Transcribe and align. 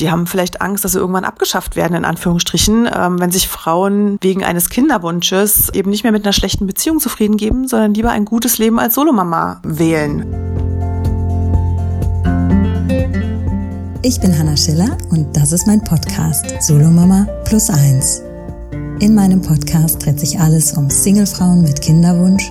Die 0.00 0.10
haben 0.10 0.26
vielleicht 0.26 0.60
Angst, 0.60 0.84
dass 0.84 0.90
sie 0.90 0.98
irgendwann 0.98 1.24
abgeschafft 1.24 1.76
werden, 1.76 1.94
in 1.94 2.04
Anführungsstrichen, 2.04 2.88
ähm, 2.92 3.20
wenn 3.20 3.30
sich 3.30 3.46
Frauen 3.46 4.18
wegen 4.22 4.42
eines 4.42 4.68
Kinderwunsches 4.68 5.68
eben 5.72 5.90
nicht 5.90 6.02
mehr 6.02 6.10
mit 6.10 6.24
einer 6.24 6.32
schlechten 6.32 6.66
Beziehung 6.66 6.98
zufrieden 6.98 7.36
geben, 7.36 7.68
sondern 7.68 7.94
lieber 7.94 8.10
ein 8.10 8.24
gutes 8.24 8.58
Leben 8.58 8.80
als 8.80 8.96
Solomama 8.96 9.60
wählen. 9.62 10.26
Ich 14.02 14.20
bin 14.20 14.36
Hanna 14.36 14.56
Schiller 14.56 14.98
und 15.10 15.28
das 15.36 15.52
ist 15.52 15.68
mein 15.68 15.84
Podcast 15.84 16.44
Solomama 16.58 17.28
Plus 17.44 17.70
Eins. 17.70 18.20
In 18.98 19.14
meinem 19.14 19.40
Podcast 19.42 20.04
dreht 20.04 20.18
sich 20.18 20.40
alles 20.40 20.76
um 20.76 20.90
Singlefrauen 20.90 21.62
mit 21.62 21.80
Kinderwunsch 21.80 22.50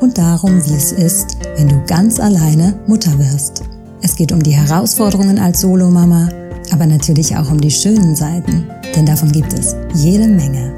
und 0.00 0.18
darum, 0.18 0.62
wie 0.66 0.74
es 0.74 0.92
ist, 0.92 1.38
wenn 1.56 1.70
du 1.70 1.82
ganz 1.86 2.20
alleine 2.20 2.78
Mutter 2.86 3.18
wirst. 3.18 3.62
Es 4.02 4.14
geht 4.14 4.32
um 4.32 4.42
die 4.42 4.52
Herausforderungen 4.52 5.38
als 5.38 5.62
Solomama 5.62 6.28
aber 6.74 6.86
natürlich 6.86 7.36
auch 7.36 7.52
um 7.52 7.60
die 7.60 7.70
schönen 7.70 8.16
Seiten, 8.16 8.68
denn 8.96 9.06
davon 9.06 9.30
gibt 9.30 9.52
es 9.52 9.76
jede 9.94 10.26
Menge. 10.26 10.74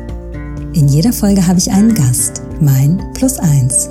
In 0.75 0.89
jeder 0.89 1.11
Folge 1.11 1.47
habe 1.47 1.59
ich 1.59 1.73
einen 1.73 1.95
Gast, 1.95 2.43
mein 2.61 3.01
Plus 3.15 3.39
Eins. 3.39 3.89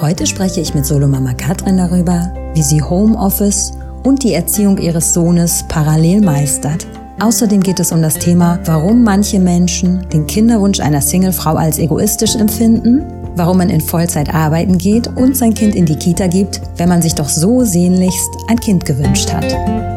Heute 0.00 0.26
spreche 0.26 0.62
ich 0.62 0.74
mit 0.74 0.86
Solomama 0.86 1.34
Katrin 1.34 1.76
darüber, 1.76 2.32
wie 2.54 2.62
sie 2.62 2.82
Homeoffice 2.82 3.72
und 4.02 4.22
die 4.22 4.32
Erziehung 4.32 4.78
ihres 4.78 5.12
Sohnes 5.12 5.66
parallel 5.68 6.22
meistert. 6.22 6.86
Außerdem 7.20 7.60
geht 7.60 7.80
es 7.80 7.92
um 7.92 8.00
das 8.00 8.14
Thema, 8.14 8.58
warum 8.64 9.02
manche 9.02 9.38
Menschen 9.38 10.08
den 10.08 10.26
Kinderwunsch 10.26 10.80
einer 10.80 11.02
Singlefrau 11.02 11.56
als 11.56 11.78
egoistisch 11.78 12.34
empfinden, 12.34 13.04
warum 13.36 13.58
man 13.58 13.68
in 13.68 13.82
Vollzeit 13.82 14.34
arbeiten 14.34 14.78
geht 14.78 15.06
und 15.06 15.36
sein 15.36 15.52
Kind 15.52 15.74
in 15.74 15.84
die 15.84 15.96
Kita 15.96 16.28
gibt, 16.28 16.62
wenn 16.78 16.88
man 16.88 17.02
sich 17.02 17.14
doch 17.14 17.28
so 17.28 17.62
sehnlichst 17.62 18.30
ein 18.48 18.58
Kind 18.58 18.86
gewünscht 18.86 19.30
hat. 19.30 19.93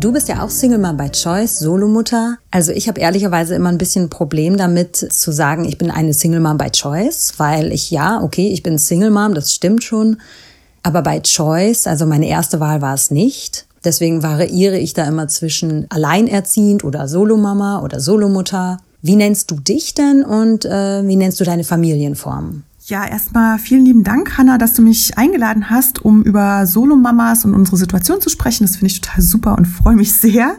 Du 0.00 0.12
bist 0.12 0.30
ja 0.30 0.42
auch 0.42 0.48
Single 0.48 0.78
Mom 0.78 0.96
by 0.96 1.10
Choice, 1.10 1.58
Solomutter. 1.58 2.38
Also 2.50 2.72
ich 2.72 2.88
habe 2.88 2.98
ehrlicherweise 3.02 3.54
immer 3.54 3.68
ein 3.68 3.76
bisschen 3.76 4.04
ein 4.04 4.08
Problem 4.08 4.56
damit 4.56 4.96
zu 4.96 5.30
sagen, 5.30 5.66
ich 5.66 5.76
bin 5.76 5.90
eine 5.90 6.14
Single 6.14 6.40
Mom 6.40 6.56
by 6.56 6.70
Choice, 6.70 7.34
weil 7.36 7.70
ich 7.70 7.90
ja, 7.90 8.22
okay, 8.22 8.48
ich 8.48 8.62
bin 8.62 8.78
Single 8.78 9.10
Mom, 9.10 9.34
das 9.34 9.52
stimmt 9.54 9.84
schon, 9.84 10.16
aber 10.82 11.02
by 11.02 11.20
Choice, 11.20 11.86
also 11.86 12.06
meine 12.06 12.26
erste 12.26 12.60
Wahl 12.60 12.80
war 12.80 12.94
es 12.94 13.10
nicht. 13.10 13.66
Deswegen 13.84 14.22
variiere 14.22 14.78
ich 14.78 14.94
da 14.94 15.04
immer 15.04 15.28
zwischen 15.28 15.84
alleinerziehend 15.90 16.82
oder 16.82 17.06
Solomama 17.06 17.82
oder 17.82 18.00
Solomutter. 18.00 18.78
Wie 19.02 19.16
nennst 19.16 19.50
du 19.50 19.56
dich 19.56 19.92
denn 19.92 20.24
und 20.24 20.64
äh, 20.64 21.06
wie 21.06 21.16
nennst 21.16 21.40
du 21.40 21.44
deine 21.44 21.64
Familienform? 21.64 22.62
Ja, 22.90 23.06
erstmal 23.06 23.60
vielen 23.60 23.84
lieben 23.84 24.02
Dank, 24.02 24.36
Hanna, 24.36 24.58
dass 24.58 24.74
du 24.74 24.82
mich 24.82 25.16
eingeladen 25.16 25.70
hast, 25.70 26.04
um 26.04 26.24
über 26.24 26.66
Solo-Mamas 26.66 27.44
und 27.44 27.54
unsere 27.54 27.76
Situation 27.76 28.20
zu 28.20 28.28
sprechen. 28.30 28.64
Das 28.64 28.78
finde 28.78 28.88
ich 28.88 29.00
total 29.00 29.22
super 29.22 29.56
und 29.56 29.66
freue 29.66 29.94
mich 29.94 30.12
sehr. 30.12 30.56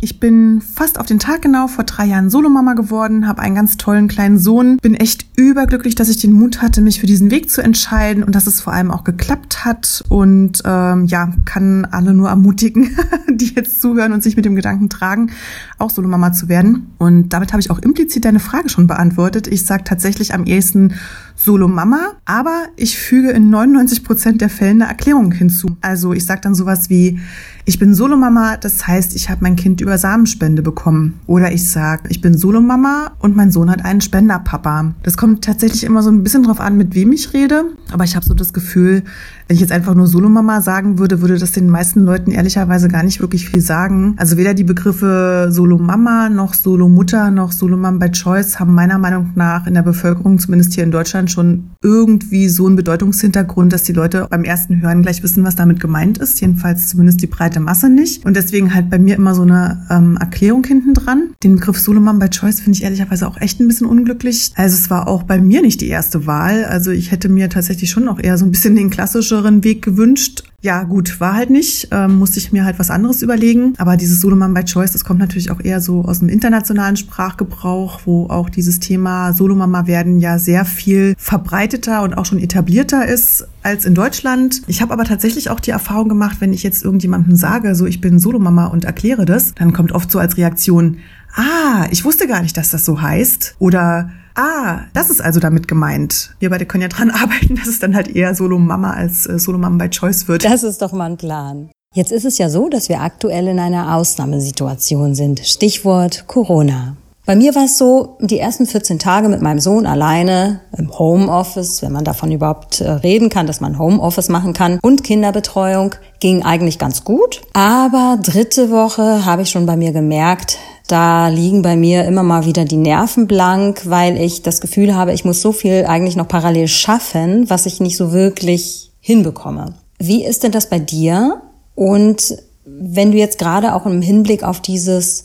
Ich 0.00 0.18
bin 0.18 0.60
fast 0.60 0.98
auf 0.98 1.06
den 1.06 1.20
Tag 1.20 1.42
genau 1.42 1.68
vor 1.68 1.84
drei 1.84 2.06
Jahren 2.06 2.30
Solomama 2.30 2.74
geworden, 2.74 3.28
habe 3.28 3.42
einen 3.42 3.54
ganz 3.54 3.76
tollen 3.76 4.08
kleinen 4.08 4.38
Sohn, 4.38 4.78
bin 4.78 4.96
echt 4.96 5.26
überglücklich, 5.36 5.94
dass 5.94 6.08
ich 6.08 6.18
den 6.18 6.32
Mut 6.32 6.60
hatte, 6.60 6.80
mich 6.80 6.98
für 6.98 7.06
diesen 7.06 7.30
Weg 7.30 7.48
zu 7.48 7.62
entscheiden 7.62 8.24
und 8.24 8.34
dass 8.34 8.48
es 8.48 8.60
vor 8.60 8.72
allem 8.72 8.90
auch 8.90 9.04
geklappt 9.04 9.64
hat 9.64 10.02
und 10.08 10.62
ähm, 10.64 11.06
ja, 11.06 11.32
kann 11.44 11.84
alle 11.84 12.12
nur 12.12 12.28
ermutigen, 12.28 12.96
die 13.30 13.54
jetzt 13.54 13.80
zuhören 13.80 14.12
und 14.12 14.24
sich 14.24 14.34
mit 14.34 14.44
dem 14.44 14.56
Gedanken 14.56 14.88
tragen, 14.88 15.30
auch 15.78 15.90
Solomama 15.90 16.32
zu 16.32 16.48
werden. 16.48 16.92
Und 16.98 17.28
damit 17.28 17.52
habe 17.52 17.60
ich 17.60 17.70
auch 17.70 17.78
implizit 17.78 18.24
deine 18.24 18.40
Frage 18.40 18.68
schon 18.68 18.88
beantwortet. 18.88 19.46
Ich 19.46 19.64
sage 19.64 19.84
tatsächlich 19.84 20.34
am 20.34 20.44
ehesten 20.44 20.94
Solomama, 21.36 22.14
aber 22.24 22.64
ich 22.76 22.98
füge 22.98 23.30
in 23.30 23.50
99 23.50 24.04
Prozent 24.04 24.40
der 24.40 24.48
Fälle 24.48 24.70
eine 24.70 24.84
Erklärung 24.86 25.32
hinzu. 25.32 25.76
Also 25.82 26.12
ich 26.12 26.24
sage 26.24 26.40
dann 26.40 26.54
sowas 26.54 26.90
wie, 26.90 27.20
ich 27.68 27.80
bin 27.80 27.94
Solomama, 27.94 28.56
das 28.56 28.86
heißt, 28.86 29.16
ich 29.16 29.28
habe 29.28 29.42
mein 29.42 29.56
Kind 29.56 29.80
über 29.80 29.98
Samenspende 29.98 30.62
bekommen. 30.62 31.18
Oder 31.26 31.50
ich 31.50 31.68
sage, 31.68 32.04
ich 32.10 32.20
bin 32.20 32.38
Solomama 32.38 33.10
und 33.18 33.34
mein 33.34 33.50
Sohn 33.50 33.70
hat 33.70 33.84
einen 33.84 34.00
Spenderpapa. 34.00 34.94
Das 35.02 35.16
kommt 35.16 35.44
tatsächlich 35.44 35.82
immer 35.82 36.02
so 36.02 36.10
ein 36.10 36.22
bisschen 36.22 36.44
drauf 36.44 36.60
an, 36.60 36.76
mit 36.76 36.94
wem 36.94 37.10
ich 37.10 37.32
rede. 37.32 37.64
Aber 37.90 38.04
ich 38.04 38.14
habe 38.14 38.24
so 38.24 38.34
das 38.34 38.52
Gefühl, 38.52 39.02
wenn 39.48 39.56
ich 39.56 39.60
jetzt 39.60 39.72
einfach 39.72 39.94
nur 39.94 40.06
Solomama 40.06 40.60
sagen 40.60 41.00
würde, 41.00 41.20
würde 41.20 41.38
das 41.38 41.52
den 41.52 41.68
meisten 41.68 42.04
Leuten 42.04 42.30
ehrlicherweise 42.30 42.86
gar 42.88 43.02
nicht 43.02 43.20
wirklich 43.20 43.48
viel 43.48 43.60
sagen. 43.60 44.14
Also 44.16 44.36
weder 44.36 44.54
die 44.54 44.64
Begriffe 44.64 45.48
Solomama 45.50 46.28
noch 46.28 46.54
Solomutter 46.54 47.32
noch 47.32 47.50
Solomam 47.50 47.98
by 47.98 48.10
Choice 48.10 48.60
haben 48.60 48.74
meiner 48.74 48.98
Meinung 48.98 49.32
nach 49.34 49.66
in 49.66 49.74
der 49.74 49.82
Bevölkerung, 49.82 50.38
zumindest 50.38 50.74
hier 50.74 50.84
in 50.84 50.92
Deutschland, 50.92 51.25
schon 51.28 51.70
irgendwie 51.82 52.48
so 52.48 52.66
einen 52.66 52.76
Bedeutungshintergrund, 52.76 53.72
dass 53.72 53.82
die 53.82 53.92
Leute 53.92 54.26
beim 54.30 54.44
ersten 54.44 54.82
Hören 54.82 55.02
gleich 55.02 55.22
wissen, 55.22 55.44
was 55.44 55.56
damit 55.56 55.80
gemeint 55.80 56.18
ist. 56.18 56.40
Jedenfalls 56.40 56.88
zumindest 56.88 57.22
die 57.22 57.26
breite 57.26 57.60
Masse 57.60 57.88
nicht. 57.88 58.24
Und 58.24 58.36
deswegen 58.36 58.74
halt 58.74 58.90
bei 58.90 58.98
mir 58.98 59.16
immer 59.16 59.34
so 59.34 59.42
eine 59.42 59.86
ähm, 59.90 60.16
Erklärung 60.18 60.64
hinten 60.64 60.94
dran. 60.94 61.30
Den 61.42 61.56
Begriff 61.56 61.78
Solomam 61.78 62.18
by 62.18 62.28
Choice 62.28 62.60
finde 62.60 62.78
ich 62.78 62.84
ehrlicherweise 62.84 63.26
auch 63.28 63.40
echt 63.40 63.60
ein 63.60 63.68
bisschen 63.68 63.86
unglücklich. 63.86 64.52
Also 64.54 64.76
es 64.76 64.90
war 64.90 65.08
auch 65.08 65.22
bei 65.22 65.40
mir 65.40 65.62
nicht 65.62 65.80
die 65.80 65.88
erste 65.88 66.26
Wahl. 66.26 66.64
Also 66.64 66.90
ich 66.90 67.10
hätte 67.10 67.28
mir 67.28 67.48
tatsächlich 67.48 67.90
schon 67.90 68.04
noch 68.04 68.22
eher 68.22 68.38
so 68.38 68.44
ein 68.44 68.50
bisschen 68.50 68.76
den 68.76 68.90
klassischeren 68.90 69.64
Weg 69.64 69.82
gewünscht. 69.82 70.44
Ja, 70.62 70.82
gut, 70.84 71.20
war 71.20 71.34
halt 71.34 71.50
nicht. 71.50 71.88
Ähm, 71.90 72.16
musste 72.18 72.38
ich 72.38 72.52
mir 72.52 72.64
halt 72.64 72.78
was 72.78 72.90
anderes 72.90 73.22
überlegen. 73.22 73.74
Aber 73.78 73.96
dieses 73.96 74.20
Soloman 74.20 74.54
by 74.54 74.64
Choice, 74.64 74.92
das 74.92 75.04
kommt 75.04 75.20
natürlich 75.20 75.50
auch 75.50 75.60
eher 75.60 75.80
so 75.80 76.02
aus 76.02 76.20
dem 76.20 76.28
internationalen 76.28 76.96
Sprachgebrauch, 76.96 78.00
wo 78.04 78.26
auch 78.28 78.48
dieses 78.48 78.80
Thema 78.80 79.32
Solomama 79.32 79.86
werden 79.86 80.18
ja 80.18 80.38
sehr 80.38 80.64
viel 80.64 81.14
verbreiteter 81.18 82.02
und 82.02 82.16
auch 82.16 82.24
schon 82.24 82.38
etablierter 82.38 83.06
ist 83.06 83.46
als 83.62 83.84
in 83.84 83.94
Deutschland. 83.94 84.62
Ich 84.66 84.82
habe 84.82 84.92
aber 84.92 85.04
tatsächlich 85.04 85.50
auch 85.50 85.60
die 85.60 85.70
Erfahrung 85.70 86.08
gemacht, 86.08 86.38
wenn 86.40 86.52
ich 86.52 86.62
jetzt 86.62 86.84
irgendjemandem 86.84 87.36
sage, 87.36 87.74
so 87.74 87.86
ich 87.86 88.00
bin 88.00 88.18
Solomama 88.18 88.66
und 88.66 88.84
erkläre 88.84 89.24
das, 89.24 89.54
dann 89.54 89.72
kommt 89.72 89.92
oft 89.92 90.10
so 90.10 90.18
als 90.18 90.36
Reaktion, 90.36 90.98
ah, 91.34 91.86
ich 91.90 92.04
wusste 92.04 92.26
gar 92.26 92.42
nicht, 92.42 92.56
dass 92.56 92.70
das 92.70 92.84
so 92.84 93.00
heißt. 93.00 93.56
Oder 93.58 94.10
Ah, 94.36 94.82
das 94.92 95.08
ist 95.08 95.22
also 95.22 95.40
damit 95.40 95.66
gemeint. 95.66 96.36
Wir 96.38 96.50
beide 96.50 96.66
können 96.66 96.82
ja 96.82 96.88
dran 96.88 97.10
arbeiten, 97.10 97.56
dass 97.56 97.66
es 97.66 97.78
dann 97.78 97.96
halt 97.96 98.14
eher 98.14 98.34
Solo-Mama 98.34 98.92
als 98.92 99.26
äh, 99.26 99.38
Solo-Mama 99.38 99.84
by 99.84 99.90
Choice 99.90 100.28
wird. 100.28 100.44
Das 100.44 100.62
ist 100.62 100.82
doch 100.82 100.92
mal 100.92 101.10
ein 101.10 101.16
Plan. 101.16 101.70
Jetzt 101.94 102.12
ist 102.12 102.26
es 102.26 102.36
ja 102.36 102.50
so, 102.50 102.68
dass 102.68 102.90
wir 102.90 103.00
aktuell 103.00 103.48
in 103.48 103.58
einer 103.58 103.96
Ausnahmesituation 103.96 105.14
sind. 105.14 105.40
Stichwort 105.40 106.26
Corona. 106.26 106.96
Bei 107.24 107.34
mir 107.34 107.56
war 107.56 107.64
es 107.64 107.76
so, 107.76 108.18
die 108.20 108.38
ersten 108.38 108.66
14 108.66 109.00
Tage 109.00 109.28
mit 109.28 109.42
meinem 109.42 109.58
Sohn 109.58 109.84
alleine 109.84 110.60
im 110.76 110.96
Homeoffice, 110.96 111.82
wenn 111.82 111.90
man 111.90 112.04
davon 112.04 112.30
überhaupt 112.30 112.80
äh, 112.80 112.88
reden 112.88 113.30
kann, 113.30 113.48
dass 113.48 113.60
man 113.60 113.80
Homeoffice 113.80 114.28
machen 114.28 114.52
kann 114.52 114.78
und 114.80 115.02
Kinderbetreuung 115.02 115.96
ging 116.20 116.44
eigentlich 116.44 116.78
ganz 116.78 117.02
gut. 117.02 117.42
Aber 117.52 118.18
dritte 118.22 118.70
Woche 118.70 119.24
habe 119.24 119.42
ich 119.42 119.50
schon 119.50 119.66
bei 119.66 119.76
mir 119.76 119.90
gemerkt, 119.90 120.58
da 120.86 121.28
liegen 121.28 121.62
bei 121.62 121.76
mir 121.76 122.04
immer 122.04 122.22
mal 122.22 122.44
wieder 122.44 122.64
die 122.64 122.76
Nerven 122.76 123.26
blank, 123.26 123.82
weil 123.84 124.20
ich 124.20 124.42
das 124.42 124.60
Gefühl 124.60 124.94
habe, 124.94 125.12
ich 125.12 125.24
muss 125.24 125.42
so 125.42 125.52
viel 125.52 125.84
eigentlich 125.86 126.16
noch 126.16 126.28
parallel 126.28 126.68
schaffen, 126.68 127.48
was 127.50 127.66
ich 127.66 127.80
nicht 127.80 127.96
so 127.96 128.12
wirklich 128.12 128.90
hinbekomme. 129.00 129.74
Wie 129.98 130.24
ist 130.24 130.42
denn 130.42 130.52
das 130.52 130.68
bei 130.68 130.78
dir? 130.78 131.40
Und 131.74 132.36
wenn 132.64 133.12
du 133.12 133.18
jetzt 133.18 133.38
gerade 133.38 133.74
auch 133.74 133.86
im 133.86 134.02
Hinblick 134.02 134.42
auf 134.42 134.60
dieses, 134.60 135.24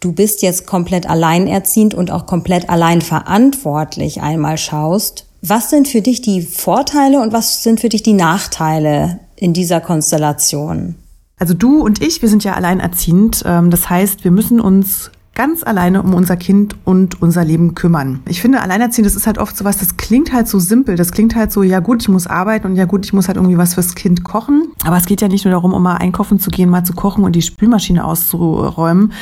du 0.00 0.12
bist 0.12 0.42
jetzt 0.42 0.66
komplett 0.66 1.08
alleinerziehend 1.08 1.94
und 1.94 2.10
auch 2.10 2.26
komplett 2.26 2.68
allein 2.68 3.02
verantwortlich 3.02 4.22
einmal 4.22 4.58
schaust, 4.58 5.26
was 5.42 5.70
sind 5.70 5.88
für 5.88 6.02
dich 6.02 6.20
die 6.20 6.42
Vorteile 6.42 7.20
und 7.20 7.32
was 7.32 7.62
sind 7.62 7.80
für 7.80 7.88
dich 7.88 8.02
die 8.02 8.12
Nachteile 8.12 9.20
in 9.36 9.52
dieser 9.52 9.80
Konstellation? 9.80 10.96
Also 11.40 11.54
du 11.54 11.80
und 11.80 12.02
ich, 12.02 12.20
wir 12.20 12.28
sind 12.28 12.44
ja 12.44 12.52
alleinerziehend. 12.52 13.42
Ähm, 13.46 13.70
das 13.70 13.88
heißt, 13.90 14.24
wir 14.24 14.30
müssen 14.30 14.60
uns 14.60 15.10
ganz 15.34 15.62
alleine 15.62 16.02
um 16.02 16.12
unser 16.12 16.36
Kind 16.36 16.76
und 16.84 17.22
unser 17.22 17.44
Leben 17.44 17.74
kümmern. 17.74 18.20
Ich 18.28 18.42
finde, 18.42 18.60
alleinerziehend, 18.60 19.06
das 19.06 19.16
ist 19.16 19.26
halt 19.26 19.38
oft 19.38 19.56
so 19.56 19.64
was, 19.64 19.78
das 19.78 19.96
klingt 19.96 20.34
halt 20.34 20.48
so 20.48 20.58
simpel. 20.58 20.96
Das 20.96 21.12
klingt 21.12 21.34
halt 21.34 21.50
so, 21.50 21.62
ja 21.62 21.80
gut, 21.80 22.02
ich 22.02 22.10
muss 22.10 22.26
arbeiten 22.26 22.66
und 22.66 22.76
ja 22.76 22.84
gut, 22.84 23.06
ich 23.06 23.14
muss 23.14 23.26
halt 23.26 23.38
irgendwie 23.38 23.56
was 23.56 23.72
fürs 23.72 23.94
Kind 23.94 24.22
kochen. 24.22 24.72
Aber 24.84 24.98
es 24.98 25.06
geht 25.06 25.22
ja 25.22 25.28
nicht 25.28 25.46
nur 25.46 25.52
darum, 25.52 25.72
um 25.72 25.82
mal 25.82 25.96
einkaufen 25.96 26.38
zu 26.40 26.50
gehen, 26.50 26.68
mal 26.68 26.84
zu 26.84 26.92
kochen 26.92 27.24
und 27.24 27.34
die 27.34 27.42
Spülmaschine 27.42 28.04
auszuräumen, 28.04 29.12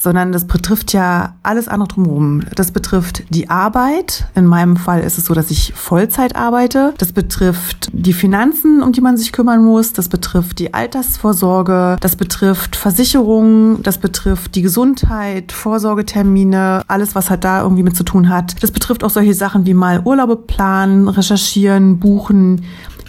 sondern 0.00 0.32
das 0.32 0.46
betrifft 0.46 0.94
ja 0.94 1.34
alles 1.42 1.68
andere 1.68 1.88
drumherum. 1.88 2.42
Das 2.54 2.72
betrifft 2.72 3.22
die 3.28 3.50
Arbeit. 3.50 4.26
In 4.34 4.46
meinem 4.46 4.78
Fall 4.78 5.00
ist 5.02 5.18
es 5.18 5.26
so, 5.26 5.34
dass 5.34 5.50
ich 5.50 5.74
Vollzeit 5.76 6.36
arbeite. 6.36 6.94
Das 6.96 7.12
betrifft 7.12 7.90
die 7.92 8.14
Finanzen, 8.14 8.82
um 8.82 8.92
die 8.92 9.02
man 9.02 9.18
sich 9.18 9.30
kümmern 9.30 9.62
muss. 9.62 9.92
Das 9.92 10.08
betrifft 10.08 10.58
die 10.58 10.72
Altersvorsorge. 10.72 11.98
Das 12.00 12.16
betrifft 12.16 12.76
Versicherungen. 12.76 13.82
Das 13.82 13.98
betrifft 13.98 14.54
die 14.54 14.62
Gesundheit, 14.62 15.52
Vorsorgetermine, 15.52 16.82
alles, 16.88 17.14
was 17.14 17.28
halt 17.28 17.44
da 17.44 17.62
irgendwie 17.62 17.82
mit 17.82 17.94
zu 17.94 18.04
tun 18.04 18.30
hat. 18.30 18.62
Das 18.62 18.70
betrifft 18.70 19.04
auch 19.04 19.10
solche 19.10 19.34
Sachen 19.34 19.66
wie 19.66 19.74
mal 19.74 20.00
Urlaube 20.02 20.36
planen, 20.36 21.08
recherchieren, 21.08 21.98
buchen 21.98 22.62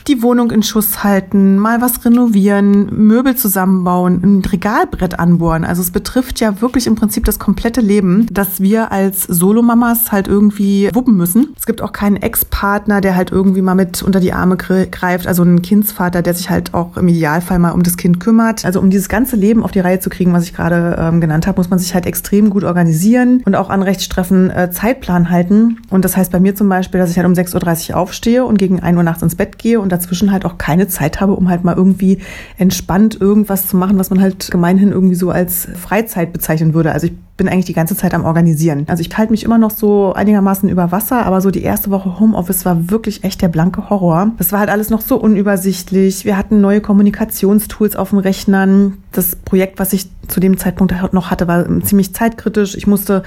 die 0.07 0.21
Wohnung 0.21 0.51
in 0.51 0.63
Schuss 0.63 1.03
halten, 1.03 1.57
mal 1.57 1.81
was 1.81 2.03
renovieren, 2.03 2.89
Möbel 3.05 3.35
zusammenbauen, 3.35 4.21
ein 4.23 4.45
Regalbrett 4.45 5.19
anbohren. 5.19 5.63
Also 5.63 5.81
es 5.81 5.91
betrifft 5.91 6.39
ja 6.39 6.61
wirklich 6.61 6.87
im 6.87 6.95
Prinzip 6.95 7.25
das 7.25 7.39
komplette 7.39 7.81
Leben, 7.81 8.27
dass 8.31 8.61
wir 8.61 8.91
als 8.91 9.23
Solomamas 9.23 10.11
halt 10.11 10.27
irgendwie 10.27 10.89
wuppen 10.93 11.15
müssen. 11.15 11.53
Es 11.57 11.65
gibt 11.65 11.81
auch 11.81 11.91
keinen 11.91 12.17
Ex-Partner, 12.17 13.01
der 13.01 13.15
halt 13.15 13.31
irgendwie 13.31 13.61
mal 13.61 13.75
mit 13.75 14.01
unter 14.03 14.19
die 14.19 14.33
Arme 14.33 14.57
greift, 14.57 15.27
also 15.27 15.43
einen 15.43 15.61
Kindsvater, 15.61 16.21
der 16.21 16.33
sich 16.33 16.49
halt 16.49 16.73
auch 16.73 16.97
im 16.97 17.07
Idealfall 17.07 17.59
mal 17.59 17.71
um 17.71 17.83
das 17.83 17.97
Kind 17.97 18.19
kümmert. 18.19 18.65
Also 18.65 18.79
um 18.79 18.89
dieses 18.89 19.09
ganze 19.09 19.35
Leben 19.35 19.63
auf 19.63 19.71
die 19.71 19.79
Reihe 19.79 19.99
zu 19.99 20.09
kriegen, 20.09 20.33
was 20.33 20.43
ich 20.43 20.53
gerade 20.53 20.97
ähm, 20.99 21.21
genannt 21.21 21.47
habe, 21.47 21.59
muss 21.59 21.69
man 21.69 21.79
sich 21.79 21.93
halt 21.93 22.05
extrem 22.05 22.49
gut 22.49 22.63
organisieren 22.63 23.41
und 23.45 23.55
auch 23.55 23.69
an 23.69 23.81
Rechtstreffen 23.81 24.49
äh, 24.49 24.71
Zeitplan 24.71 25.29
halten. 25.29 25.79
Und 25.89 26.05
das 26.05 26.17
heißt 26.17 26.31
bei 26.31 26.39
mir 26.39 26.55
zum 26.55 26.69
Beispiel, 26.69 26.99
dass 26.99 27.11
ich 27.11 27.17
halt 27.17 27.27
um 27.27 27.33
6.30 27.33 27.91
Uhr 27.91 27.97
aufstehe 27.97 28.45
und 28.45 28.57
gegen 28.57 28.79
1 28.79 28.97
Uhr 28.97 29.03
nachts 29.03 29.21
ins 29.21 29.35
Bett 29.35 29.57
gehe 29.57 29.79
und 29.79 29.90
dazwischen 29.91 30.31
halt 30.31 30.45
auch 30.45 30.57
keine 30.57 30.87
Zeit 30.87 31.21
habe, 31.21 31.33
um 31.33 31.49
halt 31.49 31.63
mal 31.63 31.75
irgendwie 31.75 32.19
entspannt 32.57 33.19
irgendwas 33.19 33.67
zu 33.67 33.77
machen, 33.77 33.97
was 33.97 34.09
man 34.09 34.21
halt 34.21 34.49
gemeinhin 34.51 34.91
irgendwie 34.91 35.15
so 35.15 35.29
als 35.29 35.67
Freizeit 35.75 36.33
bezeichnen 36.33 36.73
würde. 36.73 36.91
Also 36.91 37.07
ich 37.07 37.13
bin 37.37 37.49
eigentlich 37.49 37.65
die 37.65 37.73
ganze 37.73 37.95
Zeit 37.95 38.13
am 38.13 38.23
Organisieren. 38.23 38.85
Also 38.87 39.01
ich 39.01 39.17
halte 39.17 39.31
mich 39.31 39.43
immer 39.43 39.57
noch 39.57 39.71
so 39.71 40.13
einigermaßen 40.13 40.69
über 40.69 40.91
Wasser, 40.91 41.25
aber 41.25 41.41
so 41.41 41.49
die 41.49 41.63
erste 41.63 41.89
Woche 41.89 42.19
Homeoffice 42.19 42.65
war 42.65 42.91
wirklich 42.91 43.23
echt 43.23 43.41
der 43.41 43.47
blanke 43.47 43.89
Horror. 43.89 44.31
Das 44.37 44.51
war 44.51 44.59
halt 44.59 44.69
alles 44.69 44.91
noch 44.91 45.01
so 45.01 45.15
unübersichtlich. 45.15 46.23
Wir 46.23 46.37
hatten 46.37 46.61
neue 46.61 46.81
Kommunikationstools 46.81 47.95
auf 47.95 48.11
den 48.11 48.19
Rechnern. 48.19 48.97
Das 49.11 49.35
Projekt, 49.35 49.79
was 49.79 49.91
ich 49.93 50.09
zu 50.31 50.39
dem 50.39 50.57
Zeitpunkt 50.57 50.93
noch 51.13 51.29
hatte, 51.29 51.47
war 51.47 51.65
ziemlich 51.81 52.13
zeitkritisch. 52.13 52.75
Ich 52.75 52.87
musste 52.87 53.23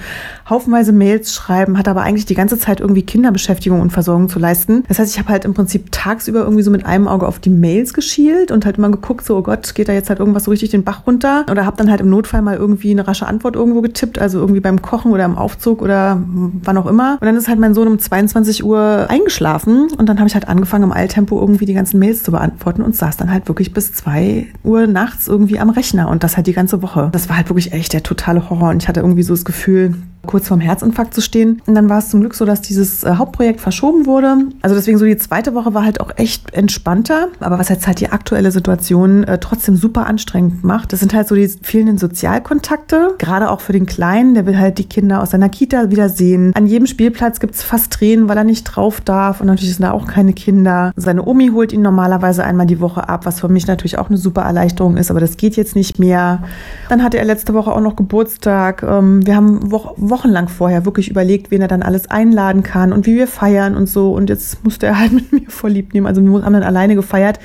haufenweise 0.49 0.91
Mails 0.91 1.33
schreiben, 1.33 1.77
hatte 1.77 1.91
aber 1.91 2.01
eigentlich 2.01 2.25
die 2.25 2.35
ganze 2.35 2.59
Zeit 2.59 2.79
irgendwie 2.79 3.03
Kinderbeschäftigung 3.03 3.79
und 3.79 3.91
Versorgung 3.91 4.27
zu 4.27 4.39
leisten. 4.39 4.83
Das 4.87 4.99
heißt, 4.99 5.13
ich 5.13 5.19
habe 5.19 5.29
halt 5.29 5.45
im 5.45 5.53
Prinzip 5.53 5.91
tagsüber 5.91 6.41
irgendwie 6.41 6.63
so 6.63 6.71
mit 6.71 6.85
einem 6.85 7.07
Auge 7.07 7.27
auf 7.27 7.39
die 7.39 7.49
Mails 7.49 7.93
geschielt 7.93 8.51
und 8.51 8.65
halt 8.65 8.77
immer 8.77 8.89
geguckt, 8.89 9.25
so, 9.25 9.37
oh 9.37 9.41
Gott, 9.41 9.75
geht 9.75 9.87
da 9.87 9.93
jetzt 9.93 10.09
halt 10.09 10.19
irgendwas 10.19 10.45
so 10.45 10.51
richtig 10.51 10.71
den 10.71 10.83
Bach 10.83 11.07
runter? 11.07 11.45
Oder 11.49 11.65
habe 11.65 11.77
dann 11.77 11.89
halt 11.89 12.01
im 12.01 12.09
Notfall 12.09 12.41
mal 12.41 12.57
irgendwie 12.57 12.91
eine 12.91 13.07
rasche 13.07 13.27
Antwort 13.27 13.55
irgendwo 13.55 13.81
getippt 13.81 14.19
also 14.19 14.39
irgendwie 14.39 14.59
beim 14.59 14.81
Kochen 14.81 15.11
oder 15.11 15.25
im 15.25 15.37
Aufzug 15.37 15.81
oder 15.81 16.21
wann 16.25 16.77
auch 16.77 16.87
immer. 16.87 17.17
Und 17.21 17.25
dann 17.25 17.35
ist 17.35 17.47
halt 17.47 17.59
mein 17.59 17.73
Sohn 17.73 17.87
um 17.87 17.99
22 17.99 18.63
Uhr 18.63 19.05
eingeschlafen 19.09 19.89
und 19.97 20.09
dann 20.09 20.17
habe 20.17 20.27
ich 20.27 20.33
halt 20.33 20.47
angefangen 20.47 20.85
im 20.85 20.91
Eiltempo 20.91 21.39
irgendwie 21.39 21.65
die 21.65 21.73
ganzen 21.73 21.99
Mails 21.99 22.23
zu 22.23 22.31
beantworten 22.31 22.81
und 22.81 22.95
saß 22.95 23.17
dann 23.17 23.31
halt 23.31 23.47
wirklich 23.47 23.73
bis 23.73 23.93
2 23.93 24.47
Uhr 24.63 24.87
nachts 24.87 25.27
irgendwie 25.27 25.59
am 25.59 25.69
Rechner 25.69 26.09
und 26.09 26.23
das 26.23 26.37
halt 26.37 26.47
die 26.47 26.53
ganze 26.53 26.81
Woche. 26.81 26.94
Das 27.11 27.29
war 27.29 27.37
halt 27.37 27.49
wirklich 27.49 27.73
echt 27.73 27.93
der 27.93 28.03
totale 28.03 28.49
Horror 28.49 28.69
und 28.69 28.81
ich 28.81 28.87
hatte 28.87 29.01
irgendwie 29.01 29.23
so 29.23 29.33
das 29.33 29.45
Gefühl, 29.45 29.95
kurz 30.25 30.47
vorm 30.47 30.59
Herzinfarkt 30.59 31.13
zu 31.13 31.21
stehen. 31.21 31.61
Und 31.65 31.75
dann 31.75 31.89
war 31.89 31.99
es 31.99 32.09
zum 32.09 32.21
Glück 32.21 32.35
so, 32.35 32.45
dass 32.45 32.61
dieses 32.61 33.03
äh, 33.03 33.15
Hauptprojekt 33.15 33.61
verschoben 33.61 34.05
wurde. 34.05 34.37
Also 34.61 34.75
deswegen 34.75 34.97
so 34.97 35.05
die 35.05 35.17
zweite 35.17 35.53
Woche 35.53 35.73
war 35.73 35.83
halt 35.83 36.01
auch 36.01 36.11
echt 36.15 36.53
entspannter. 36.53 37.29
Aber 37.39 37.59
was 37.59 37.69
jetzt 37.69 37.87
halt 37.87 37.99
die 37.99 38.09
aktuelle 38.09 38.51
Situation 38.51 39.23
äh, 39.23 39.37
trotzdem 39.37 39.75
super 39.75 40.07
anstrengend 40.07 40.63
macht, 40.63 40.93
das 40.93 40.99
sind 40.99 41.13
halt 41.13 41.27
so 41.27 41.35
die 41.35 41.47
fehlenden 41.47 41.97
Sozialkontakte. 41.97 43.15
Gerade 43.17 43.49
auch 43.49 43.61
für 43.61 43.73
den 43.73 43.85
Kleinen, 43.85 44.33
der 44.33 44.45
will 44.45 44.57
halt 44.57 44.77
die 44.77 44.85
Kinder 44.85 45.21
aus 45.21 45.31
seiner 45.31 45.49
Kita 45.49 45.91
wiedersehen. 45.91 46.51
An 46.55 46.67
jedem 46.67 46.87
Spielplatz 46.87 47.39
gibt's 47.39 47.63
fast 47.63 47.93
Tränen, 47.93 48.27
weil 48.27 48.37
er 48.37 48.43
nicht 48.43 48.63
drauf 48.63 49.01
darf. 49.01 49.41
Und 49.41 49.47
natürlich 49.47 49.75
sind 49.75 49.83
da 49.83 49.91
auch 49.91 50.07
keine 50.07 50.33
Kinder. 50.33 50.91
Seine 50.95 51.25
Omi 51.25 51.49
holt 51.49 51.73
ihn 51.73 51.81
normalerweise 51.81 52.43
einmal 52.43 52.65
die 52.65 52.79
Woche 52.79 53.07
ab, 53.09 53.25
was 53.25 53.39
für 53.39 53.49
mich 53.49 53.67
natürlich 53.67 53.97
auch 53.97 54.09
eine 54.09 54.17
super 54.17 54.41
Erleichterung 54.41 54.97
ist. 54.97 55.11
Aber 55.11 55.19
das 55.19 55.37
geht 55.37 55.55
jetzt 55.55 55.75
nicht 55.75 55.99
mehr. 55.99 56.43
Dann 56.89 57.03
hatte 57.03 57.17
er 57.17 57.25
letzte 57.25 57.53
Woche 57.53 57.71
auch 57.71 57.81
noch 57.81 57.95
Geburtstag. 57.95 58.83
Ähm, 58.83 59.25
wir 59.25 59.35
haben 59.35 59.71
Woche 59.71 59.95
wochenlang 60.15 60.47
vorher 60.47 60.85
wirklich 60.85 61.09
überlegt, 61.09 61.51
wen 61.51 61.61
er 61.61 61.67
dann 61.67 61.83
alles 61.83 62.09
einladen 62.09 62.63
kann 62.63 62.93
und 62.93 63.05
wie 63.05 63.15
wir 63.15 63.27
feiern 63.27 63.75
und 63.75 63.89
so. 63.89 64.13
Und 64.13 64.29
jetzt 64.29 64.63
musste 64.63 64.85
er 64.85 64.97
halt 64.97 65.11
mit 65.11 65.33
mir 65.33 65.49
voll 65.49 65.71
lieb 65.71 65.93
nehmen. 65.93 66.07
Also 66.07 66.21
wir 66.21 66.31
haben 66.41 66.53
dann 66.53 66.63
alleine 66.63 66.95
gefeiert. 66.95 67.37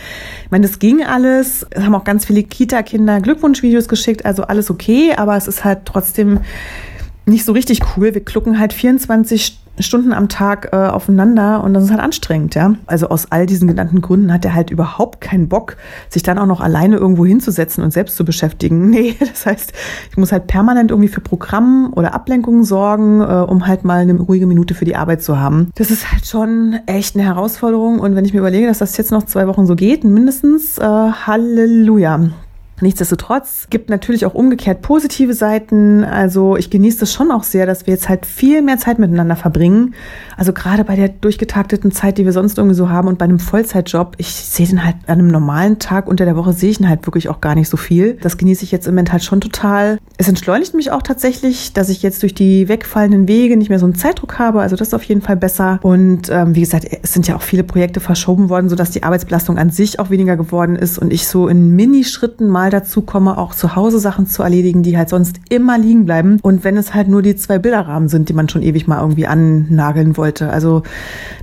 Ich 0.44 0.50
meine, 0.52 0.64
das 0.64 0.78
ging 0.78 1.04
alles. 1.04 1.66
Es 1.70 1.82
haben 1.82 1.96
auch 1.96 2.04
ganz 2.04 2.26
viele 2.26 2.44
Kita-Kinder 2.44 3.20
Glückwunschvideos 3.20 3.88
geschickt. 3.88 4.24
Also 4.24 4.44
alles 4.44 4.70
okay, 4.70 5.14
aber 5.16 5.36
es 5.36 5.48
ist 5.48 5.64
halt 5.64 5.80
trotzdem 5.84 6.38
nicht 7.26 7.44
so 7.44 7.52
richtig 7.52 7.80
cool. 7.96 8.14
Wir 8.14 8.24
klucken 8.24 8.60
halt 8.60 8.72
24 8.72 9.58
Stunden 9.82 10.12
am 10.12 10.28
Tag 10.28 10.70
äh, 10.72 10.76
aufeinander 10.76 11.62
und 11.62 11.74
das 11.74 11.84
ist 11.84 11.90
halt 11.90 12.00
anstrengend, 12.00 12.54
ja. 12.54 12.74
Also 12.86 13.08
aus 13.08 13.30
all 13.30 13.46
diesen 13.46 13.68
genannten 13.68 14.00
Gründen 14.00 14.32
hat 14.32 14.44
er 14.44 14.54
halt 14.54 14.70
überhaupt 14.70 15.20
keinen 15.20 15.48
Bock, 15.48 15.76
sich 16.08 16.22
dann 16.22 16.38
auch 16.38 16.46
noch 16.46 16.60
alleine 16.60 16.96
irgendwo 16.96 17.24
hinzusetzen 17.24 17.82
und 17.84 17.92
selbst 17.92 18.16
zu 18.16 18.24
beschäftigen. 18.24 18.90
Nee, 19.00 19.14
das 19.20 19.46
heißt, 19.46 19.72
ich 20.10 20.16
muss 20.16 20.32
halt 20.32 20.48
permanent 20.48 20.90
irgendwie 20.90 21.08
für 21.08 21.20
Programm 21.20 21.92
oder 21.94 22.12
Ablenkungen 22.12 22.64
sorgen, 22.64 23.20
äh, 23.20 23.24
um 23.24 23.66
halt 23.66 23.84
mal 23.84 24.00
eine 24.00 24.14
ruhige 24.14 24.46
Minute 24.46 24.74
für 24.74 24.84
die 24.84 24.96
Arbeit 24.96 25.22
zu 25.22 25.38
haben. 25.38 25.70
Das 25.76 25.90
ist 25.90 26.10
halt 26.10 26.26
schon 26.26 26.80
echt 26.86 27.14
eine 27.14 27.24
Herausforderung 27.24 28.00
und 28.00 28.16
wenn 28.16 28.24
ich 28.24 28.32
mir 28.32 28.40
überlege, 28.40 28.66
dass 28.66 28.78
das 28.78 28.96
jetzt 28.96 29.12
noch 29.12 29.22
zwei 29.22 29.46
Wochen 29.46 29.66
so 29.66 29.76
geht, 29.76 30.02
mindestens, 30.02 30.78
äh, 30.78 30.82
Halleluja. 30.82 32.30
Nichtsdestotrotz 32.82 33.66
gibt 33.70 33.90
natürlich 33.90 34.26
auch 34.26 34.34
umgekehrt 34.34 34.82
positive 34.82 35.34
Seiten. 35.34 36.04
Also 36.04 36.56
ich 36.56 36.70
genieße 36.70 37.04
es 37.04 37.12
schon 37.12 37.30
auch 37.30 37.42
sehr, 37.42 37.66
dass 37.66 37.86
wir 37.86 37.94
jetzt 37.94 38.08
halt 38.08 38.26
viel 38.26 38.62
mehr 38.62 38.78
Zeit 38.78 38.98
miteinander 38.98 39.36
verbringen. 39.36 39.94
Also 40.36 40.52
gerade 40.52 40.84
bei 40.84 40.96
der 40.96 41.08
durchgetakteten 41.08 41.92
Zeit, 41.92 42.18
die 42.18 42.24
wir 42.24 42.32
sonst 42.32 42.58
irgendwie 42.58 42.76
so 42.76 42.88
haben 42.88 43.08
und 43.08 43.18
bei 43.18 43.24
einem 43.24 43.38
Vollzeitjob, 43.38 44.14
ich 44.18 44.32
sehe 44.32 44.66
den 44.66 44.84
halt 44.84 44.96
an 45.06 45.18
einem 45.18 45.28
normalen 45.28 45.78
Tag 45.78 46.06
unter 46.06 46.24
der 46.24 46.36
Woche 46.36 46.52
sehe 46.52 46.70
ich 46.70 46.80
ihn 46.80 46.88
halt 46.88 47.06
wirklich 47.06 47.28
auch 47.28 47.40
gar 47.40 47.54
nicht 47.54 47.68
so 47.68 47.76
viel. 47.76 48.14
Das 48.14 48.38
genieße 48.38 48.64
ich 48.64 48.72
jetzt 48.72 48.86
im 48.86 48.94
Moment 48.94 49.12
halt 49.12 49.22
schon 49.22 49.40
total. 49.40 49.98
Es 50.16 50.28
entschleunigt 50.28 50.74
mich 50.74 50.90
auch 50.90 51.02
tatsächlich, 51.02 51.72
dass 51.72 51.88
ich 51.88 52.02
jetzt 52.02 52.22
durch 52.22 52.34
die 52.34 52.68
wegfallenden 52.68 53.28
Wege 53.28 53.56
nicht 53.56 53.68
mehr 53.68 53.78
so 53.78 53.86
einen 53.86 53.94
Zeitdruck 53.94 54.38
habe. 54.38 54.60
Also 54.60 54.76
das 54.76 54.88
ist 54.88 54.94
auf 54.94 55.02
jeden 55.04 55.22
Fall 55.22 55.36
besser. 55.36 55.78
Und 55.82 56.30
ähm, 56.30 56.54
wie 56.54 56.60
gesagt, 56.60 56.86
es 57.02 57.12
sind 57.12 57.28
ja 57.28 57.36
auch 57.36 57.42
viele 57.42 57.64
Projekte 57.64 58.00
verschoben 58.00 58.48
worden, 58.48 58.68
sodass 58.68 58.90
die 58.90 59.02
Arbeitsbelastung 59.02 59.58
an 59.58 59.70
sich 59.70 59.98
auch 59.98 60.10
weniger 60.10 60.36
geworden 60.36 60.76
ist 60.76 60.98
und 60.98 61.12
ich 61.12 61.26
so 61.26 61.48
in 61.48 61.74
Minischritten 61.76 62.48
mal 62.48 62.69
dazu 62.70 63.02
komme, 63.02 63.38
auch 63.38 63.54
zu 63.54 63.76
Hause 63.76 63.98
Sachen 63.98 64.26
zu 64.26 64.42
erledigen, 64.42 64.82
die 64.82 64.96
halt 64.96 65.08
sonst 65.08 65.36
immer 65.48 65.78
liegen 65.78 66.04
bleiben. 66.04 66.38
Und 66.42 66.64
wenn 66.64 66.76
es 66.76 66.94
halt 66.94 67.08
nur 67.08 67.22
die 67.22 67.36
zwei 67.36 67.58
Bilderrahmen 67.58 68.08
sind, 68.08 68.28
die 68.28 68.32
man 68.32 68.48
schon 68.48 68.62
ewig 68.62 68.86
mal 68.86 69.00
irgendwie 69.00 69.26
annageln 69.26 70.16
wollte. 70.16 70.50
Also 70.50 70.82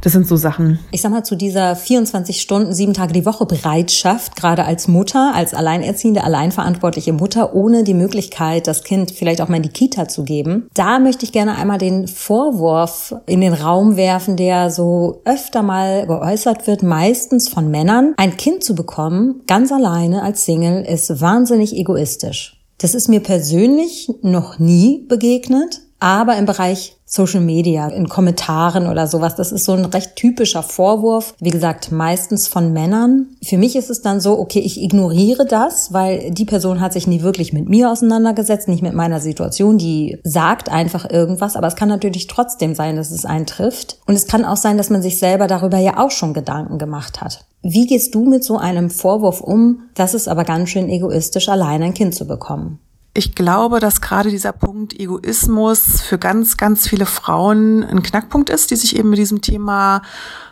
das 0.02 0.14
sind 0.14 0.28
so 0.28 0.36
Sachen. 0.36 0.80
Ich 0.92 1.02
sag 1.02 1.12
mal, 1.12 1.24
zu 1.24 1.36
dieser 1.36 1.76
24 1.76 2.42
Stunden, 2.42 2.74
sieben 2.74 2.94
Tage 2.94 3.14
die 3.14 3.26
Woche 3.26 3.46
Bereitschaft, 3.46 4.36
gerade 4.36 4.66
als 4.66 4.88
Mutter, 4.88 5.34
als 5.36 5.54
alleinerziehende, 5.54 6.24
alleinverantwortliche 6.24 7.14
Mutter, 7.14 7.54
ohne 7.54 7.84
die 7.84 7.94
Möglichkeit, 7.94 8.68
das 8.68 8.84
Kind 8.84 9.12
vielleicht 9.12 9.42
auch 9.42 9.50
mal 9.50 9.58
in 9.58 9.64
die 9.64 9.70
Kita 9.70 10.08
zu 10.08 10.24
geben. 10.24 10.68
Da 10.74 11.00
möchte 11.00 11.26
ich 11.26 11.32
gerne 11.32 11.56
einmal 11.56 11.78
den 11.78 12.08
Vorwurf 12.08 13.16
in 13.26 13.42
den 13.42 13.54
Raum 13.54 13.98
werfen, 13.98 14.38
der 14.38 14.70
so 14.70 15.22
öfter 15.26 15.64
mal 15.64 16.06
geäußert 16.08 16.68
wird, 16.68 16.84
meistens 16.84 17.50
von 17.50 17.70
Männern. 17.70 18.14
Ein 18.18 18.38
Kind 18.38 18.64
zu 18.64 18.76
bekommen, 18.76 19.42
ganz 19.48 19.72
alleine 19.72 20.22
als 20.24 20.46
Single, 20.46 20.84
ist 20.84 21.17
wahnsinnig 21.22 21.76
egoistisch. 21.76 22.64
Das 22.78 22.94
ist 22.94 23.08
mir 23.08 23.22
persönlich 23.22 24.10
noch 24.22 24.60
nie 24.60 25.06
begegnet, 25.08 25.82
aber 26.00 26.38
im 26.38 26.46
Bereich 26.46 26.96
Social 27.10 27.40
Media, 27.40 27.88
in 27.88 28.10
Kommentaren 28.10 28.88
oder 28.88 29.08
sowas, 29.08 29.36
das 29.36 29.54
ist 29.54 29.64
so 29.64 29.72
ein 29.72 29.86
recht 29.86 30.18
typischer 30.18 30.62
Vorwurf. 30.62 31.34
Wie 31.40 31.52
gesagt, 31.52 31.92
meistens 31.92 32.50
von 32.50 32.74
Männern. 32.74 33.28
Für 33.42 33.58
mich 33.58 33.78
ist 33.78 33.90
es 33.90 34.02
dann 34.02 34.20
so, 34.20 34.38
okay, 34.38 34.60
ich 34.60 34.82
ignoriere 34.82 35.46
das, 35.46 35.94
weil 35.94 36.32
die 36.32 36.44
Person 36.44 36.82
hat 36.82 36.92
sich 36.92 37.08
nie 37.08 37.22
wirklich 37.22 37.54
mit 37.54 37.70
mir 37.70 37.90
auseinandergesetzt, 37.90 38.68
nicht 38.68 38.84
mit 38.84 38.94
meiner 38.94 39.22
Situation. 39.22 39.78
Die 39.78 40.20
sagt 40.24 40.70
einfach 40.70 41.10
irgendwas, 41.10 41.56
aber 41.56 41.68
es 41.68 41.78
kann 41.78 41.90
natürlich 41.90 42.28
trotzdem 42.28 42.76
sein, 42.76 42.98
dass 42.98 43.12
es 43.12 43.26
einen 43.26 43.46
trifft. 43.46 44.00
Und 44.06 44.16
es 44.16 44.28
kann 44.28 44.44
auch 44.44 44.58
sein, 44.58 44.78
dass 44.78 44.90
man 44.90 45.02
sich 45.02 45.18
selber 45.18 45.48
darüber 45.48 45.78
ja 45.78 45.98
auch 45.98 46.12
schon 46.12 46.34
Gedanken 46.34 46.78
gemacht 46.78 47.22
hat. 47.22 47.46
Wie 47.62 47.88
gehst 47.88 48.14
du 48.14 48.26
mit 48.26 48.44
so 48.44 48.58
einem 48.58 48.90
Vorwurf 48.90 49.40
um? 49.40 49.84
Das 49.96 50.14
ist 50.14 50.28
aber 50.28 50.44
ganz 50.44 50.70
schön 50.70 50.90
egoistisch, 50.90 51.48
allein 51.48 51.82
ein 51.82 51.94
Kind 51.94 52.14
zu 52.14 52.28
bekommen. 52.28 52.80
Ich 53.18 53.34
glaube, 53.34 53.80
dass 53.80 54.00
gerade 54.00 54.30
dieser 54.30 54.52
Punkt 54.52 54.94
Egoismus 54.94 56.04
für 56.04 56.20
ganz, 56.20 56.56
ganz 56.56 56.88
viele 56.88 57.08
Frauen 57.08 57.84
ein 57.84 58.04
Knackpunkt 58.04 58.52
ist, 58.52 58.70
die 58.70 58.76
sich 58.76 58.96
eben 58.96 59.10
mit 59.10 59.18
diesem 59.18 59.42
Thema 59.42 60.04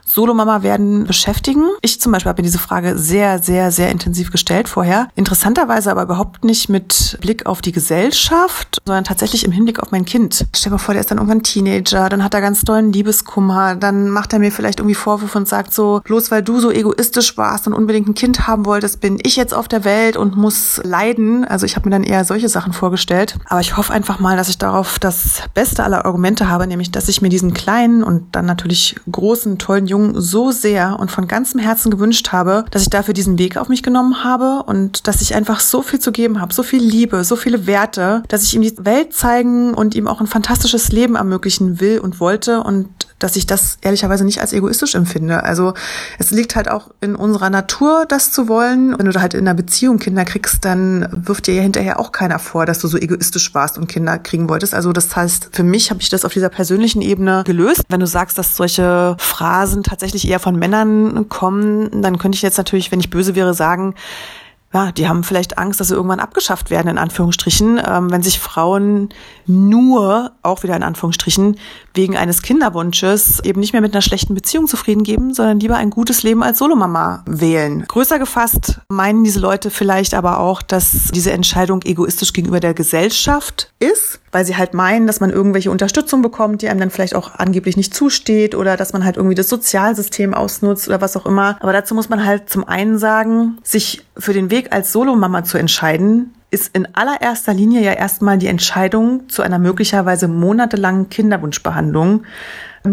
Solomama 0.06 0.62
werden 0.64 1.06
beschäftigen. 1.06 1.64
Ich 1.82 2.00
zum 2.00 2.12
Beispiel 2.12 2.30
habe 2.30 2.42
mir 2.42 2.46
diese 2.46 2.60
Frage 2.60 2.98
sehr, 2.98 3.40
sehr, 3.40 3.72
sehr 3.72 3.90
intensiv 3.90 4.32
gestellt 4.32 4.70
vorher. 4.70 5.08
Interessanterweise 5.16 5.92
aber 5.92 6.04
überhaupt 6.04 6.46
nicht 6.46 6.70
mit 6.70 7.18
Blick 7.22 7.46
auf 7.48 7.62
die 7.62 7.72
Gesellschaft, 7.72 8.82
sondern 8.86 9.04
tatsächlich 9.04 9.44
im 9.44 9.52
Hinblick 9.52 9.80
auf 9.80 9.92
mein 9.92 10.06
Kind. 10.06 10.46
Stell 10.56 10.70
dir 10.70 10.76
mal 10.76 10.78
vor, 10.78 10.94
der 10.94 11.02
ist 11.02 11.10
dann 11.10 11.18
irgendwann 11.18 11.44
Teenager, 11.44 12.08
dann 12.08 12.24
hat 12.24 12.34
er 12.34 12.42
ganz 12.42 12.62
dollen 12.62 12.94
Liebeskummer, 12.94 13.76
dann 13.76 14.10
macht 14.10 14.32
er 14.32 14.40
mir 14.40 14.52
vielleicht 14.52 14.80
irgendwie 14.80 14.96
Vorwürfe 14.96 15.38
und 15.38 15.48
sagt 15.48 15.74
so, 15.74 16.02
bloß 16.04 16.30
weil 16.30 16.44
du 16.44 16.60
so 16.60 16.72
egoistisch 16.72 17.36
warst 17.38 17.66
und 17.68 17.74
unbedingt 17.74 18.08
ein 18.08 18.14
Kind 18.14 18.48
haben 18.48 18.66
wolltest, 18.66 19.02
bin 19.02 19.18
ich 19.24 19.36
jetzt 19.36 19.54
auf 19.54 19.68
der 19.68 19.84
Welt 19.84 20.18
und 20.18 20.38
muss 20.38 20.80
leiden. 20.84 21.46
Also 21.46 21.66
ich 21.66 21.76
habe 21.76 21.90
mir 21.90 21.96
dann 21.96 22.04
eher 22.04 22.24
solche 22.26 22.48
Sachen 22.48 22.74
vorgestellt. 22.74 23.38
Aber 23.48 23.60
ich 23.60 23.76
hoffe 23.76 23.92
einfach 23.92 24.20
mal, 24.20 24.38
dass 24.38 24.50
ich 24.50 24.60
darauf 24.60 25.00
das 25.00 25.42
beste 25.56 25.84
aller 25.84 26.06
Argumente 26.06 26.48
habe, 26.48 26.68
nämlich 26.68 26.92
dass 26.92 27.10
ich 27.10 27.22
mir 27.24 27.30
diesen 27.30 27.54
kleinen 27.54 28.04
und 28.04 28.36
dann 28.36 28.46
natürlich 28.46 28.96
großen, 29.12 29.58
tollen 29.58 29.88
Jungen 29.88 29.95
Jungen 29.96 30.20
so 30.20 30.52
sehr 30.52 31.00
und 31.00 31.10
von 31.10 31.28
ganzem 31.28 31.60
Herzen 31.60 31.90
gewünscht 31.90 32.34
habe, 32.34 32.66
dass 32.72 32.82
ich 32.82 32.90
dafür 32.90 33.14
diesen 33.14 33.40
Weg 33.40 33.56
auf 33.56 33.70
mich 33.70 33.82
genommen 33.82 34.24
habe 34.24 34.64
und 34.66 35.08
dass 35.08 35.22
ich 35.22 35.36
einfach 35.36 35.62
so 35.62 35.82
viel 35.82 36.00
zu 36.00 36.12
geben 36.12 36.42
habe, 36.42 36.54
so 36.54 36.64
viel 36.64 36.84
Liebe, 36.84 37.24
so 37.24 37.38
viele 37.38 37.66
Werte, 37.66 38.24
dass 38.28 38.44
ich 38.44 38.54
ihm 38.54 38.62
die 38.62 38.76
Welt 38.80 39.14
zeigen 39.14 39.74
und 39.74 39.96
ihm 39.96 40.08
auch 40.08 40.20
ein 40.20 40.28
fantastisches 40.28 40.92
Leben 40.92 41.16
ermöglichen 41.16 41.80
will 41.80 42.00
und 42.00 42.20
wollte. 42.20 42.62
Und 42.62 42.90
dass 43.20 43.36
ich 43.36 43.46
das 43.46 43.78
ehrlicherweise 43.82 44.26
nicht 44.26 44.42
als 44.42 44.52
egoistisch 44.52 44.96
empfinde. 44.96 45.44
Also 45.44 45.74
es 46.20 46.32
liegt 46.32 46.56
halt 46.56 46.70
auch 46.70 46.90
in 47.00 47.16
unserer 47.16 47.50
Natur, 47.50 48.06
das 48.08 48.32
zu 48.32 48.48
wollen. 48.48 48.98
Wenn 48.98 49.06
du 49.06 49.22
halt 49.22 49.34
in 49.34 49.42
einer 49.42 49.54
Beziehung 49.54 50.00
Kinder 50.00 50.26
kriegst, 50.26 50.66
dann 50.66 51.08
wirft 51.12 51.48
dir 51.48 51.56
ja 51.56 51.62
hinterher 51.62 52.00
auch 52.00 52.12
keiner 52.12 52.40
vor, 52.40 52.66
dass 52.66 52.80
du 52.80 52.88
so 52.88 52.98
egoistisch 52.98 53.54
warst 53.54 53.78
und 53.78 53.88
Kinder 53.88 54.18
kriegen 54.20 54.50
wolltest. 54.50 54.74
Also 54.74 54.92
das 54.92 55.16
heißt, 55.16 55.50
für 55.54 55.64
mich 55.64 55.92
habe 55.92 56.02
ich 56.02 56.10
das 56.10 56.26
auf 56.26 56.34
dieser 56.34 56.50
persönlichen 56.50 57.02
Ebene 57.02 57.44
gelöst. 57.46 57.84
Wenn 57.88 58.02
du 58.02 58.08
sagst, 58.08 58.38
dass 58.38 58.58
solche 58.58 59.16
Phrasen 59.20 59.84
tatsächlich 59.84 60.28
eher 60.28 60.40
von 60.40 60.58
Männern 60.58 61.30
kommen, 61.30 62.02
dann 62.02 62.18
könnte 62.18 62.36
ich 62.36 62.42
jetzt 62.42 62.58
natürlich, 62.58 62.92
wenn 62.92 63.00
ich 63.00 63.10
böse 63.10 63.36
wäre, 63.36 63.54
sagen, 63.54 63.96
ja, 64.76 64.92
die 64.92 65.08
haben 65.08 65.24
vielleicht 65.24 65.58
Angst, 65.58 65.80
dass 65.80 65.88
sie 65.88 65.94
irgendwann 65.94 66.20
abgeschafft 66.20 66.70
werden, 66.70 66.90
in 66.90 66.98
Anführungsstrichen, 66.98 67.82
ähm, 67.88 68.12
wenn 68.12 68.22
sich 68.22 68.40
Frauen 68.40 69.08
nur, 69.48 70.34
auch 70.42 70.64
wieder 70.64 70.76
in 70.76 70.84
Anführungsstrichen, 70.84 71.58
wegen 71.94 72.18
eines 72.18 72.42
Kinderwunsches 72.42 73.40
eben 73.46 73.62
nicht 73.62 73.72
mehr 73.72 73.82
mit 73.82 73.94
einer 73.94 74.02
schlechten 74.02 74.34
Beziehung 74.34 74.68
zufrieden 74.68 75.04
geben, 75.04 75.34
sondern 75.34 75.62
lieber 75.62 75.78
ein 75.78 75.92
gutes 75.92 76.24
Leben 76.24 76.44
als 76.44 76.58
Solomama 76.58 77.24
wählen. 77.26 77.86
Größer 77.88 78.20
gefasst 78.20 78.82
meinen 78.90 79.24
diese 79.24 79.40
Leute 79.40 79.70
vielleicht 79.70 80.14
aber 80.14 80.40
auch, 80.40 80.62
dass 80.62 81.10
diese 81.14 81.32
Entscheidung 81.32 81.82
egoistisch 81.84 82.34
gegenüber 82.34 82.60
der 82.60 82.74
Gesellschaft 82.74 83.72
ist, 83.80 84.20
weil 84.34 84.44
sie 84.44 84.58
halt 84.58 84.74
meinen, 84.74 85.08
dass 85.08 85.22
man 85.22 85.30
irgendwelche 85.30 85.72
Unterstützung 85.72 86.22
bekommt, 86.22 86.62
die 86.62 86.68
einem 86.68 86.82
dann 86.82 86.92
vielleicht 86.92 87.16
auch 87.16 87.36
angeblich 87.36 87.78
nicht 87.78 87.94
zusteht 87.94 88.56
oder 88.56 88.76
dass 88.76 88.92
man 88.92 89.06
halt 89.06 89.16
irgendwie 89.16 89.36
das 89.36 89.48
Sozialsystem 89.48 90.34
ausnutzt 90.34 90.90
oder 90.90 91.00
was 91.00 91.16
auch 91.16 91.26
immer. 91.26 91.56
Aber 91.62 91.72
dazu 91.72 91.96
muss 91.96 92.10
man 92.10 92.26
halt 92.26 92.50
zum 92.50 92.68
einen 92.68 92.98
sagen, 92.98 93.58
sich 93.64 94.05
für 94.18 94.34
den 94.34 94.50
Weg 94.50 94.74
als 94.74 94.92
Solomama 94.92 95.44
zu 95.44 95.58
entscheiden, 95.58 96.34
ist 96.52 96.76
in 96.76 96.88
allererster 96.96 97.54
Linie 97.54 97.82
ja 97.82 97.94
erstmal 97.94 98.38
die 98.38 98.48
Entscheidung 98.48 99.28
zu 99.30 99.42
einer 99.42 99.60
möglicherweise 99.60 100.28
monatelangen 100.28 101.10
Kinderwunschbehandlung 101.10 102.24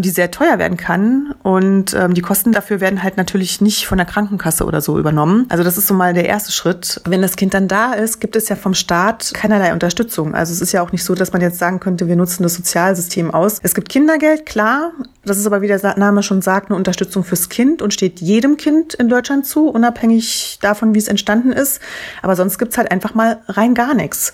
die 0.01 0.09
sehr 0.09 0.31
teuer 0.31 0.59
werden 0.59 0.77
kann. 0.77 1.35
Und 1.43 1.93
ähm, 1.93 2.13
die 2.13 2.21
Kosten 2.21 2.51
dafür 2.51 2.81
werden 2.81 3.03
halt 3.03 3.17
natürlich 3.17 3.61
nicht 3.61 3.85
von 3.85 3.97
der 3.97 4.07
Krankenkasse 4.07 4.65
oder 4.65 4.81
so 4.81 4.97
übernommen. 4.99 5.45
Also 5.49 5.63
das 5.63 5.77
ist 5.77 5.87
so 5.87 5.93
mal 5.93 6.13
der 6.13 6.25
erste 6.25 6.51
Schritt. 6.51 7.01
Wenn 7.05 7.21
das 7.21 7.35
Kind 7.35 7.53
dann 7.53 7.67
da 7.67 7.93
ist, 7.93 8.19
gibt 8.19 8.35
es 8.35 8.49
ja 8.49 8.55
vom 8.55 8.73
Staat 8.73 9.31
keinerlei 9.33 9.73
Unterstützung. 9.73 10.33
Also 10.35 10.53
es 10.53 10.61
ist 10.61 10.71
ja 10.71 10.81
auch 10.81 10.91
nicht 10.91 11.03
so, 11.03 11.15
dass 11.15 11.33
man 11.33 11.41
jetzt 11.41 11.59
sagen 11.59 11.79
könnte, 11.79 12.07
wir 12.07 12.15
nutzen 12.15 12.43
das 12.43 12.55
Sozialsystem 12.55 13.31
aus. 13.31 13.59
Es 13.61 13.75
gibt 13.75 13.89
Kindergeld, 13.89 14.45
klar. 14.45 14.91
Das 15.25 15.37
ist 15.37 15.45
aber, 15.45 15.61
wie 15.61 15.67
der 15.67 15.79
Name 15.97 16.23
schon 16.23 16.41
sagt, 16.41 16.69
eine 16.69 16.77
Unterstützung 16.77 17.23
fürs 17.23 17.49
Kind 17.49 17.81
und 17.81 17.93
steht 17.93 18.19
jedem 18.19 18.57
Kind 18.57 18.93
in 18.93 19.09
Deutschland 19.09 19.45
zu, 19.45 19.69
unabhängig 19.69 20.59
davon, 20.61 20.93
wie 20.93 20.99
es 20.99 21.07
entstanden 21.07 21.51
ist. 21.51 21.79
Aber 22.21 22.35
sonst 22.35 22.57
gibt's 22.57 22.77
halt 22.77 22.91
einfach 22.91 23.13
mal 23.13 23.41
rein 23.47 23.73
gar 23.73 23.93
nichts. 23.93 24.33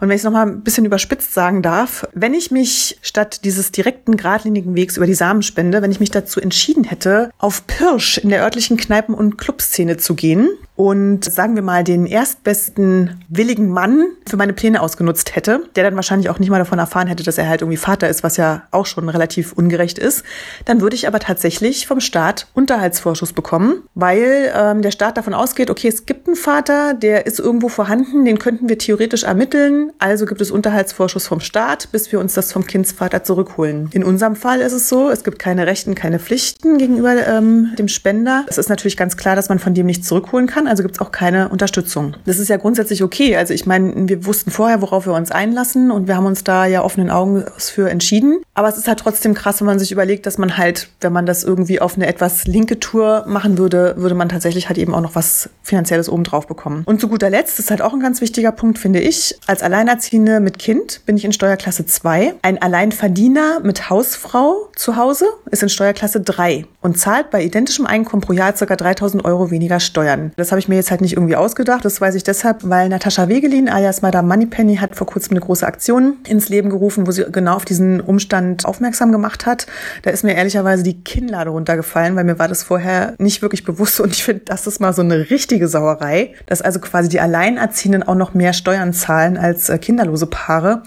Und 0.00 0.08
wenn 0.08 0.16
ich 0.16 0.20
es 0.20 0.24
nochmal 0.24 0.46
ein 0.46 0.62
bisschen 0.62 0.84
überspitzt 0.84 1.34
sagen 1.34 1.62
darf, 1.62 2.06
wenn 2.12 2.34
ich 2.34 2.50
mich 2.50 2.98
statt 3.02 3.44
dieses 3.44 3.72
direkten, 3.72 4.16
geradlinigen 4.16 4.74
Wegs 4.74 4.96
über 4.96 5.06
die 5.06 5.14
Samenspende, 5.14 5.82
wenn 5.82 5.90
ich 5.90 6.00
mich 6.00 6.10
dazu 6.10 6.40
entschieden 6.40 6.84
hätte, 6.84 7.30
auf 7.38 7.66
Pirsch 7.66 8.18
in 8.18 8.28
der 8.28 8.42
örtlichen 8.42 8.76
Kneipen- 8.76 9.14
und 9.14 9.38
Clubszene 9.38 9.96
zu 9.96 10.14
gehen, 10.14 10.48
und 10.76 11.24
sagen 11.24 11.54
wir 11.54 11.62
mal 11.62 11.84
den 11.84 12.04
erstbesten 12.04 13.22
willigen 13.28 13.68
Mann 13.68 14.06
für 14.28 14.36
meine 14.36 14.52
Pläne 14.52 14.80
ausgenutzt 14.80 15.36
hätte, 15.36 15.62
der 15.76 15.84
dann 15.84 15.94
wahrscheinlich 15.94 16.28
auch 16.30 16.38
nicht 16.38 16.50
mal 16.50 16.58
davon 16.58 16.78
erfahren 16.78 17.06
hätte, 17.06 17.22
dass 17.22 17.38
er 17.38 17.48
halt 17.48 17.62
irgendwie 17.62 17.76
Vater 17.76 18.08
ist, 18.08 18.24
was 18.24 18.36
ja 18.36 18.64
auch 18.72 18.86
schon 18.86 19.08
relativ 19.08 19.52
ungerecht 19.52 19.98
ist, 19.98 20.24
dann 20.64 20.80
würde 20.80 20.96
ich 20.96 21.06
aber 21.06 21.20
tatsächlich 21.20 21.86
vom 21.86 22.00
Staat 22.00 22.48
Unterhaltsvorschuss 22.54 23.32
bekommen, 23.32 23.82
weil 23.94 24.52
ähm, 24.56 24.82
der 24.82 24.90
Staat 24.90 25.16
davon 25.16 25.34
ausgeht, 25.34 25.70
okay, 25.70 25.88
es 25.88 26.06
gibt 26.06 26.26
einen 26.26 26.36
Vater, 26.36 26.94
der 26.94 27.26
ist 27.26 27.38
irgendwo 27.38 27.68
vorhanden, 27.68 28.24
den 28.24 28.38
könnten 28.38 28.68
wir 28.68 28.78
theoretisch 28.78 29.22
ermitteln, 29.22 29.92
also 29.98 30.26
gibt 30.26 30.40
es 30.40 30.50
Unterhaltsvorschuss 30.50 31.26
vom 31.26 31.40
Staat, 31.40 31.92
bis 31.92 32.10
wir 32.10 32.18
uns 32.18 32.34
das 32.34 32.52
vom 32.52 32.66
Kindsvater 32.66 33.22
zurückholen. 33.22 33.90
In 33.92 34.02
unserem 34.02 34.34
Fall 34.34 34.60
ist 34.60 34.72
es 34.72 34.88
so, 34.88 35.08
es 35.10 35.22
gibt 35.22 35.38
keine 35.38 35.66
Rechten, 35.66 35.94
keine 35.94 36.18
Pflichten 36.18 36.78
gegenüber 36.78 37.14
ähm, 37.26 37.72
dem 37.78 37.88
Spender. 37.88 38.44
Es 38.48 38.58
ist 38.58 38.68
natürlich 38.68 38.96
ganz 38.96 39.16
klar, 39.16 39.36
dass 39.36 39.48
man 39.48 39.58
von 39.60 39.74
dem 39.74 39.86
nichts 39.86 40.08
zurückholen 40.08 40.46
kann 40.46 40.63
kann, 40.64 40.70
also 40.70 40.82
gibt 40.82 40.96
es 40.96 41.00
auch 41.00 41.12
keine 41.12 41.48
Unterstützung. 41.48 42.16
Das 42.26 42.38
ist 42.38 42.48
ja 42.48 42.56
grundsätzlich 42.56 43.02
okay. 43.02 43.36
Also 43.36 43.54
ich 43.54 43.66
meine, 43.66 44.08
wir 44.08 44.26
wussten 44.26 44.50
vorher, 44.50 44.82
worauf 44.82 45.06
wir 45.06 45.12
uns 45.12 45.30
einlassen 45.30 45.90
und 45.90 46.08
wir 46.08 46.16
haben 46.16 46.26
uns 46.26 46.44
da 46.44 46.66
ja 46.66 46.82
offenen 46.82 47.10
Augen 47.10 47.44
für 47.56 47.90
entschieden. 47.90 48.40
Aber 48.54 48.68
es 48.68 48.76
ist 48.76 48.88
halt 48.88 48.98
trotzdem 48.98 49.34
krass, 49.34 49.60
wenn 49.60 49.66
man 49.66 49.78
sich 49.78 49.92
überlegt, 49.92 50.26
dass 50.26 50.38
man 50.38 50.56
halt, 50.56 50.88
wenn 51.00 51.12
man 51.12 51.26
das 51.26 51.44
irgendwie 51.44 51.80
auf 51.80 51.96
eine 51.96 52.06
etwas 52.06 52.46
linke 52.46 52.80
Tour 52.80 53.24
machen 53.26 53.58
würde, 53.58 53.94
würde 53.96 54.14
man 54.14 54.28
tatsächlich 54.28 54.68
halt 54.68 54.78
eben 54.78 54.94
auch 54.94 55.00
noch 55.00 55.14
was 55.14 55.50
Finanzielles 55.62 56.08
obendrauf 56.08 56.46
bekommen. 56.46 56.82
Und 56.86 57.00
zu 57.00 57.08
guter 57.08 57.30
Letzt 57.30 57.58
ist 57.58 57.70
halt 57.70 57.82
auch 57.82 57.92
ein 57.92 58.00
ganz 58.00 58.20
wichtiger 58.20 58.52
Punkt, 58.52 58.78
finde 58.78 59.00
ich. 59.00 59.36
Als 59.46 59.62
Alleinerziehende 59.62 60.40
mit 60.40 60.58
Kind 60.58 61.00
bin 61.06 61.16
ich 61.16 61.24
in 61.24 61.32
Steuerklasse 61.32 61.86
2. 61.86 62.34
Ein 62.42 62.60
Alleinverdiener 62.60 63.60
mit 63.60 63.90
Hausfrau 63.90 64.68
zu 64.76 64.96
Hause 64.96 65.26
ist 65.50 65.62
in 65.62 65.68
Steuerklasse 65.68 66.20
3 66.20 66.66
und 66.80 66.98
zahlt 66.98 67.30
bei 67.30 67.42
identischem 67.42 67.86
Einkommen 67.86 68.22
pro 68.22 68.32
Jahr 68.32 68.52
ca. 68.52 68.76
3000 68.76 69.24
Euro 69.24 69.50
weniger 69.50 69.80
Steuern. 69.80 70.32
Das 70.36 70.52
habe 70.54 70.60
ich 70.60 70.68
mir 70.68 70.76
jetzt 70.76 70.92
halt 70.92 71.00
nicht 71.00 71.14
irgendwie 71.14 71.34
ausgedacht. 71.34 71.84
Das 71.84 72.00
weiß 72.00 72.14
ich 72.14 72.22
deshalb, 72.22 72.58
weil 72.62 72.88
Natascha 72.88 73.28
Wegelin, 73.28 73.68
alias 73.68 74.02
Madame 74.02 74.28
Moneypenny, 74.28 74.76
hat 74.76 74.94
vor 74.94 75.08
kurzem 75.08 75.32
eine 75.32 75.40
große 75.40 75.66
Aktion 75.66 76.18
ins 76.28 76.48
Leben 76.48 76.70
gerufen, 76.70 77.08
wo 77.08 77.10
sie 77.10 77.24
genau 77.24 77.56
auf 77.56 77.64
diesen 77.64 78.00
Umstand 78.00 78.64
aufmerksam 78.64 79.10
gemacht 79.10 79.46
hat. 79.46 79.66
Da 80.02 80.10
ist 80.10 80.22
mir 80.22 80.36
ehrlicherweise 80.36 80.84
die 80.84 81.02
Kinnlade 81.02 81.50
runtergefallen, 81.50 82.14
weil 82.14 82.22
mir 82.22 82.38
war 82.38 82.46
das 82.46 82.62
vorher 82.62 83.14
nicht 83.18 83.42
wirklich 83.42 83.64
bewusst 83.64 83.98
und 83.98 84.12
ich 84.12 84.22
finde, 84.22 84.42
das 84.44 84.68
ist 84.68 84.78
mal 84.78 84.92
so 84.92 85.02
eine 85.02 85.28
richtige 85.28 85.66
Sauerei, 85.66 86.34
dass 86.46 86.62
also 86.62 86.78
quasi 86.78 87.08
die 87.08 87.18
Alleinerziehenden 87.18 88.04
auch 88.04 88.14
noch 88.14 88.32
mehr 88.34 88.52
Steuern 88.52 88.92
zahlen 88.92 89.36
als 89.36 89.70
äh, 89.70 89.78
kinderlose 89.78 90.26
Paare. 90.26 90.84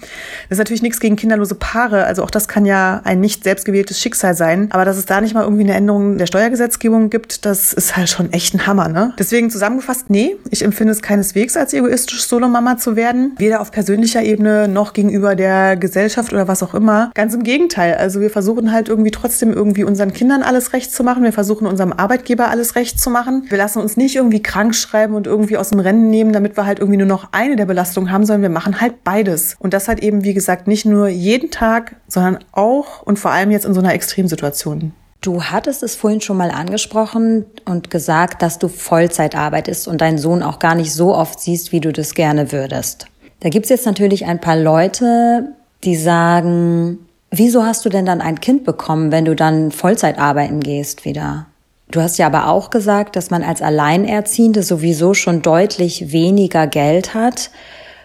Das 0.48 0.56
ist 0.56 0.58
natürlich 0.58 0.80
nichts 0.80 0.98
gegen 0.98 1.16
kinderlose 1.16 1.56
Paare, 1.56 2.04
also 2.04 2.22
auch 2.22 2.30
das 2.30 2.48
kann 2.48 2.64
ja 2.64 3.02
ein 3.04 3.20
nicht 3.20 3.44
selbstgewähltes 3.44 4.00
Schicksal 4.00 4.34
sein, 4.34 4.68
aber 4.70 4.86
dass 4.86 4.96
es 4.96 5.04
da 5.04 5.20
nicht 5.20 5.34
mal 5.34 5.42
irgendwie 5.42 5.64
eine 5.64 5.74
Änderung 5.74 6.16
der 6.16 6.26
Steuergesetzgebung 6.26 7.10
gibt, 7.10 7.44
das 7.44 7.74
ist 7.74 7.94
halt 7.94 8.08
schon 8.08 8.32
echt 8.32 8.54
ein 8.54 8.66
Hammer, 8.66 8.88
ne? 8.88 9.12
Deswegen 9.18 9.50
zusammengefasst, 9.58 10.08
nee, 10.08 10.36
ich 10.50 10.64
empfinde 10.64 10.92
es 10.92 11.02
keineswegs 11.02 11.56
als 11.56 11.72
egoistisch, 11.72 12.24
Solomama 12.26 12.78
zu 12.78 12.94
werden. 12.94 13.32
Weder 13.38 13.60
auf 13.60 13.72
persönlicher 13.72 14.22
Ebene 14.22 14.68
noch 14.68 14.92
gegenüber 14.92 15.34
der 15.34 15.76
Gesellschaft 15.76 16.32
oder 16.32 16.46
was 16.46 16.62
auch 16.62 16.74
immer. 16.74 17.10
Ganz 17.14 17.34
im 17.34 17.42
Gegenteil. 17.42 17.94
Also 17.94 18.20
wir 18.20 18.30
versuchen 18.30 18.70
halt 18.70 18.88
irgendwie 18.88 19.10
trotzdem 19.10 19.52
irgendwie 19.52 19.82
unseren 19.82 20.12
Kindern 20.12 20.44
alles 20.44 20.72
recht 20.72 20.92
zu 20.92 21.02
machen. 21.02 21.24
Wir 21.24 21.32
versuchen 21.32 21.66
unserem 21.66 21.92
Arbeitgeber 21.92 22.48
alles 22.48 22.76
recht 22.76 23.00
zu 23.00 23.10
machen. 23.10 23.46
Wir 23.48 23.58
lassen 23.58 23.80
uns 23.80 23.96
nicht 23.96 24.14
irgendwie 24.14 24.42
krank 24.42 24.76
schreiben 24.76 25.14
und 25.14 25.26
irgendwie 25.26 25.56
aus 25.56 25.70
dem 25.70 25.80
Rennen 25.80 26.08
nehmen, 26.08 26.32
damit 26.32 26.56
wir 26.56 26.64
halt 26.64 26.78
irgendwie 26.78 26.98
nur 26.98 27.08
noch 27.08 27.30
eine 27.32 27.56
der 27.56 27.66
Belastungen 27.66 28.12
haben, 28.12 28.24
sondern 28.24 28.42
wir 28.42 28.50
machen 28.50 28.80
halt 28.80 29.02
beides. 29.02 29.56
Und 29.58 29.74
das 29.74 29.88
halt 29.88 30.00
eben, 30.04 30.22
wie 30.22 30.34
gesagt, 30.34 30.68
nicht 30.68 30.84
nur 30.84 31.08
jeden 31.08 31.50
Tag, 31.50 31.96
sondern 32.06 32.38
auch 32.52 33.02
und 33.02 33.18
vor 33.18 33.32
allem 33.32 33.50
jetzt 33.50 33.66
in 33.66 33.74
so 33.74 33.80
einer 33.80 33.92
Extremsituation. 33.92 34.92
Du 35.20 35.42
hattest 35.42 35.82
es 35.82 35.96
vorhin 35.96 36.20
schon 36.20 36.36
mal 36.36 36.50
angesprochen 36.50 37.44
und 37.64 37.90
gesagt, 37.90 38.40
dass 38.40 38.58
du 38.58 38.68
Vollzeit 38.68 39.34
arbeitest 39.34 39.88
und 39.88 40.00
deinen 40.00 40.18
Sohn 40.18 40.42
auch 40.42 40.60
gar 40.60 40.76
nicht 40.76 40.94
so 40.94 41.14
oft 41.14 41.40
siehst, 41.40 41.72
wie 41.72 41.80
du 41.80 41.92
das 41.92 42.14
gerne 42.14 42.52
würdest. 42.52 43.06
Da 43.40 43.48
gibt's 43.48 43.68
jetzt 43.68 43.86
natürlich 43.86 44.26
ein 44.26 44.40
paar 44.40 44.56
Leute, 44.56 45.54
die 45.84 45.96
sagen, 45.96 46.98
wieso 47.30 47.64
hast 47.64 47.84
du 47.84 47.88
denn 47.88 48.06
dann 48.06 48.20
ein 48.20 48.40
Kind 48.40 48.64
bekommen, 48.64 49.10
wenn 49.10 49.24
du 49.24 49.34
dann 49.34 49.72
Vollzeit 49.72 50.18
arbeiten 50.18 50.60
gehst 50.60 51.04
wieder? 51.04 51.46
Du 51.90 52.00
hast 52.00 52.18
ja 52.18 52.26
aber 52.26 52.48
auch 52.48 52.70
gesagt, 52.70 53.16
dass 53.16 53.30
man 53.30 53.42
als 53.42 53.62
Alleinerziehende 53.62 54.62
sowieso 54.62 55.14
schon 55.14 55.42
deutlich 55.42 56.12
weniger 56.12 56.66
Geld 56.66 57.14
hat, 57.14 57.50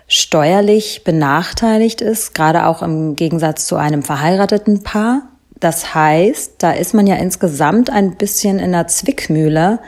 steuerlich 0.07 1.03
benachteiligt 1.03 2.01
ist, 2.01 2.33
gerade 2.33 2.65
auch 2.65 2.81
im 2.81 3.15
Gegensatz 3.15 3.67
zu 3.67 3.75
einem 3.75 4.01
verheirateten 4.01 4.83
Paar. 4.83 5.23
Das 5.63 5.95
heißt, 5.95 6.55
da 6.57 6.73
ist 6.73 6.93
man 6.93 7.07
ja 7.07 7.15
insgesamt 7.15 7.89
ein 7.89 8.17
bisschen 8.17 8.59
in 8.59 8.73
der 8.73 8.87
Zwickmühle. 8.87 9.79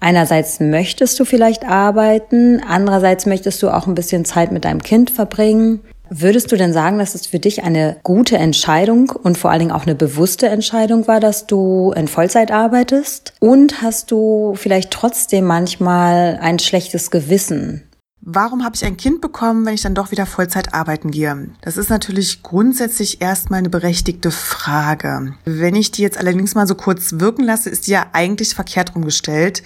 Einerseits 0.00 0.58
möchtest 0.58 1.20
du 1.20 1.26
vielleicht 1.26 1.66
arbeiten, 1.66 2.62
andererseits 2.66 3.26
möchtest 3.26 3.62
du 3.62 3.68
auch 3.68 3.86
ein 3.86 3.94
bisschen 3.94 4.24
Zeit 4.24 4.52
mit 4.52 4.64
deinem 4.64 4.82
Kind 4.82 5.10
verbringen. 5.10 5.80
Würdest 6.08 6.50
du 6.50 6.56
denn 6.56 6.72
sagen, 6.72 6.98
dass 6.98 7.14
es 7.14 7.26
für 7.26 7.38
dich 7.38 7.62
eine 7.62 7.96
gute 8.04 8.38
Entscheidung 8.38 9.10
und 9.10 9.36
vor 9.36 9.50
allen 9.50 9.58
Dingen 9.58 9.72
auch 9.72 9.84
eine 9.84 9.94
bewusste 9.94 10.48
Entscheidung 10.48 11.06
war, 11.06 11.20
dass 11.20 11.46
du 11.46 11.92
in 11.94 12.08
Vollzeit 12.08 12.50
arbeitest? 12.50 13.34
Und 13.38 13.82
hast 13.82 14.10
du 14.10 14.54
vielleicht 14.56 14.90
trotzdem 14.90 15.44
manchmal 15.44 16.38
ein 16.40 16.58
schlechtes 16.58 17.10
Gewissen, 17.10 17.82
Warum 18.20 18.64
habe 18.64 18.74
ich 18.74 18.84
ein 18.84 18.96
Kind 18.96 19.20
bekommen, 19.20 19.64
wenn 19.64 19.74
ich 19.74 19.82
dann 19.82 19.94
doch 19.94 20.10
wieder 20.10 20.26
Vollzeit 20.26 20.74
arbeiten 20.74 21.10
gehe? 21.10 21.50
Das 21.60 21.76
ist 21.76 21.88
natürlich 21.88 22.42
grundsätzlich 22.42 23.20
erstmal 23.20 23.60
eine 23.60 23.70
berechtigte 23.70 24.30
Frage. 24.30 25.34
Wenn 25.44 25.76
ich 25.76 25.92
die 25.92 26.02
jetzt 26.02 26.18
allerdings 26.18 26.54
mal 26.54 26.66
so 26.66 26.74
kurz 26.74 27.14
wirken 27.18 27.44
lasse, 27.44 27.70
ist 27.70 27.86
die 27.86 27.92
ja 27.92 28.06
eigentlich 28.12 28.54
verkehrt 28.54 28.94
rumgestellt. 28.94 29.62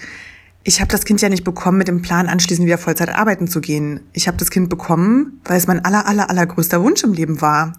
Ich 0.63 0.79
habe 0.79 0.91
das 0.91 1.03
Kind 1.03 1.21
ja 1.21 1.29
nicht 1.29 1.43
bekommen 1.43 1.77
mit 1.77 1.87
dem 1.89 2.01
Plan, 2.01 2.29
anschließend 2.29 2.65
wieder 2.65 2.77
Vollzeit 2.77 3.09
arbeiten 3.09 3.47
zu 3.47 3.59
gehen. 3.59 4.01
Ich 4.13 4.27
habe 4.27 4.37
das 4.37 4.49
Kind 4.49 4.69
bekommen, 4.69 5.41
weil 5.43 5.57
es 5.57 5.67
mein 5.67 5.83
aller, 5.83 6.05
aller, 6.05 6.29
allergrößter 6.29 6.81
Wunsch 6.81 7.03
im 7.03 7.13
Leben 7.13 7.41
war. 7.41 7.73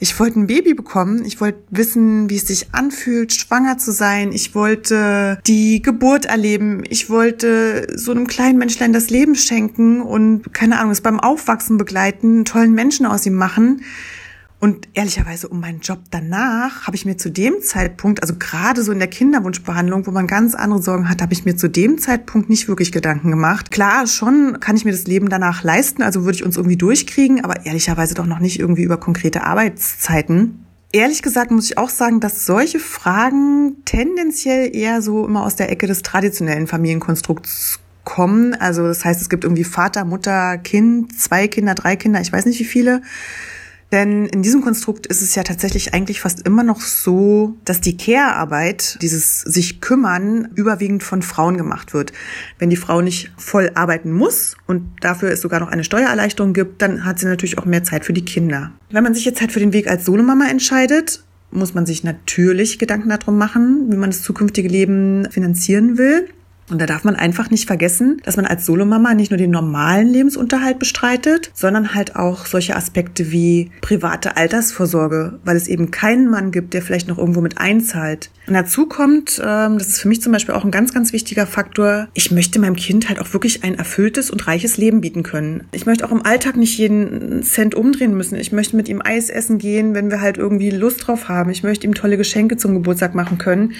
Ich 0.00 0.18
wollte 0.20 0.38
ein 0.38 0.46
Baby 0.46 0.74
bekommen. 0.74 1.24
Ich 1.24 1.40
wollte 1.40 1.58
wissen, 1.70 2.30
wie 2.30 2.36
es 2.36 2.46
sich 2.46 2.68
anfühlt, 2.72 3.32
schwanger 3.32 3.78
zu 3.78 3.90
sein. 3.92 4.32
Ich 4.32 4.54
wollte 4.54 5.40
die 5.46 5.82
Geburt 5.82 6.26
erleben. 6.26 6.84
Ich 6.88 7.10
wollte 7.10 7.86
so 7.96 8.12
einem 8.12 8.28
kleinen 8.28 8.58
Menschlein 8.58 8.92
das 8.92 9.10
Leben 9.10 9.34
schenken 9.34 10.00
und, 10.00 10.54
keine 10.54 10.78
Ahnung, 10.78 10.92
es 10.92 11.00
beim 11.00 11.18
Aufwachsen 11.18 11.78
begleiten, 11.78 12.36
einen 12.36 12.44
tollen 12.44 12.74
Menschen 12.74 13.06
aus 13.06 13.26
ihm 13.26 13.34
machen. 13.34 13.82
Und 14.60 14.88
ehrlicherweise 14.94 15.48
um 15.48 15.60
meinen 15.60 15.80
Job 15.80 16.00
danach 16.10 16.86
habe 16.86 16.96
ich 16.96 17.04
mir 17.04 17.16
zu 17.16 17.30
dem 17.30 17.62
Zeitpunkt, 17.62 18.22
also 18.22 18.34
gerade 18.36 18.82
so 18.82 18.90
in 18.90 18.98
der 18.98 19.06
Kinderwunschbehandlung, 19.06 20.06
wo 20.06 20.10
man 20.10 20.26
ganz 20.26 20.56
andere 20.56 20.82
Sorgen 20.82 21.08
hat, 21.08 21.22
habe 21.22 21.32
ich 21.32 21.44
mir 21.44 21.56
zu 21.56 21.68
dem 21.68 21.98
Zeitpunkt 21.98 22.48
nicht 22.48 22.66
wirklich 22.66 22.90
Gedanken 22.90 23.30
gemacht. 23.30 23.70
Klar, 23.70 24.08
schon 24.08 24.58
kann 24.58 24.76
ich 24.76 24.84
mir 24.84 24.90
das 24.90 25.06
Leben 25.06 25.28
danach 25.28 25.62
leisten, 25.62 26.02
also 26.02 26.24
würde 26.24 26.36
ich 26.36 26.44
uns 26.44 26.56
irgendwie 26.56 26.76
durchkriegen, 26.76 27.44
aber 27.44 27.66
ehrlicherweise 27.66 28.14
doch 28.14 28.26
noch 28.26 28.40
nicht 28.40 28.58
irgendwie 28.58 28.82
über 28.82 28.96
konkrete 28.96 29.44
Arbeitszeiten. 29.44 30.64
Ehrlich 30.90 31.22
gesagt 31.22 31.52
muss 31.52 31.66
ich 31.66 31.78
auch 31.78 31.90
sagen, 31.90 32.18
dass 32.18 32.44
solche 32.44 32.80
Fragen 32.80 33.76
tendenziell 33.84 34.74
eher 34.74 35.02
so 35.02 35.24
immer 35.24 35.44
aus 35.44 35.54
der 35.54 35.70
Ecke 35.70 35.86
des 35.86 36.02
traditionellen 36.02 36.66
Familienkonstrukts 36.66 37.78
kommen. 38.02 38.54
Also 38.54 38.84
das 38.84 39.04
heißt, 39.04 39.20
es 39.20 39.28
gibt 39.28 39.44
irgendwie 39.44 39.64
Vater, 39.64 40.04
Mutter, 40.04 40.58
Kind, 40.58 41.16
zwei 41.20 41.46
Kinder, 41.46 41.74
drei 41.74 41.94
Kinder, 41.94 42.20
ich 42.20 42.32
weiß 42.32 42.46
nicht 42.46 42.58
wie 42.58 42.64
viele. 42.64 43.02
Denn 43.90 44.26
in 44.26 44.42
diesem 44.42 44.60
Konstrukt 44.60 45.06
ist 45.06 45.22
es 45.22 45.34
ja 45.34 45.42
tatsächlich 45.42 45.94
eigentlich 45.94 46.20
fast 46.20 46.46
immer 46.46 46.62
noch 46.62 46.80
so, 46.80 47.56
dass 47.64 47.80
die 47.80 47.96
Care-Arbeit, 47.96 48.98
dieses 49.00 49.40
sich 49.40 49.80
kümmern, 49.80 50.48
überwiegend 50.54 51.02
von 51.02 51.22
Frauen 51.22 51.56
gemacht 51.56 51.94
wird. 51.94 52.12
Wenn 52.58 52.68
die 52.68 52.76
Frau 52.76 53.00
nicht 53.00 53.32
voll 53.38 53.70
arbeiten 53.74 54.12
muss 54.12 54.56
und 54.66 54.90
dafür 55.00 55.30
es 55.30 55.40
sogar 55.40 55.60
noch 55.60 55.68
eine 55.68 55.84
Steuererleichterung 55.84 56.52
gibt, 56.52 56.82
dann 56.82 57.06
hat 57.06 57.18
sie 57.18 57.26
natürlich 57.26 57.56
auch 57.58 57.64
mehr 57.64 57.82
Zeit 57.82 58.04
für 58.04 58.12
die 58.12 58.24
Kinder. 58.24 58.72
Wenn 58.90 59.04
man 59.04 59.14
sich 59.14 59.24
jetzt 59.24 59.40
halt 59.40 59.52
für 59.52 59.60
den 59.60 59.72
Weg 59.72 59.88
als 59.88 60.04
Solomama 60.04 60.48
entscheidet, 60.48 61.24
muss 61.50 61.72
man 61.72 61.86
sich 61.86 62.04
natürlich 62.04 62.78
Gedanken 62.78 63.08
darum 63.08 63.38
machen, 63.38 63.86
wie 63.90 63.96
man 63.96 64.10
das 64.10 64.22
zukünftige 64.22 64.68
Leben 64.68 65.26
finanzieren 65.30 65.96
will. 65.96 66.28
Und 66.70 66.80
da 66.80 66.86
darf 66.86 67.04
man 67.04 67.16
einfach 67.16 67.50
nicht 67.50 67.66
vergessen, 67.66 68.20
dass 68.24 68.36
man 68.36 68.46
als 68.46 68.66
Solomama 68.66 69.14
nicht 69.14 69.30
nur 69.30 69.38
den 69.38 69.50
normalen 69.50 70.08
Lebensunterhalt 70.08 70.78
bestreitet, 70.78 71.50
sondern 71.54 71.94
halt 71.94 72.16
auch 72.16 72.46
solche 72.46 72.76
Aspekte 72.76 73.30
wie 73.30 73.70
private 73.80 74.36
Altersvorsorge, 74.36 75.38
weil 75.44 75.56
es 75.56 75.68
eben 75.68 75.90
keinen 75.90 76.28
Mann 76.28 76.50
gibt, 76.50 76.74
der 76.74 76.82
vielleicht 76.82 77.08
noch 77.08 77.18
irgendwo 77.18 77.40
mit 77.40 77.58
einzahlt. 77.58 78.30
Und 78.46 78.54
dazu 78.54 78.86
kommt, 78.86 79.40
ähm, 79.44 79.78
das 79.78 79.88
ist 79.88 80.00
für 80.00 80.08
mich 80.08 80.22
zum 80.22 80.32
Beispiel 80.32 80.54
auch 80.54 80.64
ein 80.64 80.70
ganz, 80.70 80.94
ganz 80.94 81.12
wichtiger 81.12 81.46
Faktor, 81.46 82.08
ich 82.14 82.30
möchte 82.30 82.58
meinem 82.58 82.76
Kind 82.76 83.08
halt 83.08 83.20
auch 83.20 83.32
wirklich 83.34 83.62
ein 83.62 83.74
erfülltes 83.74 84.30
und 84.30 84.46
reiches 84.46 84.78
Leben 84.78 85.02
bieten 85.02 85.22
können. 85.22 85.64
Ich 85.72 85.84
möchte 85.84 86.06
auch 86.06 86.12
im 86.12 86.24
Alltag 86.24 86.56
nicht 86.56 86.78
jeden 86.78 87.42
Cent 87.42 87.74
umdrehen 87.74 88.16
müssen. 88.16 88.36
Ich 88.36 88.50
möchte 88.50 88.74
mit 88.76 88.88
ihm 88.88 89.02
Eis 89.04 89.28
essen 89.28 89.58
gehen, 89.58 89.94
wenn 89.94 90.10
wir 90.10 90.22
halt 90.22 90.38
irgendwie 90.38 90.70
Lust 90.70 91.06
drauf 91.06 91.28
haben. 91.28 91.50
Ich 91.50 91.62
möchte 91.62 91.86
ihm 91.86 91.94
tolle 91.94 92.16
Geschenke 92.16 92.56
zum 92.56 92.72
Geburtstag 92.72 93.14
machen 93.14 93.36
können. 93.36 93.72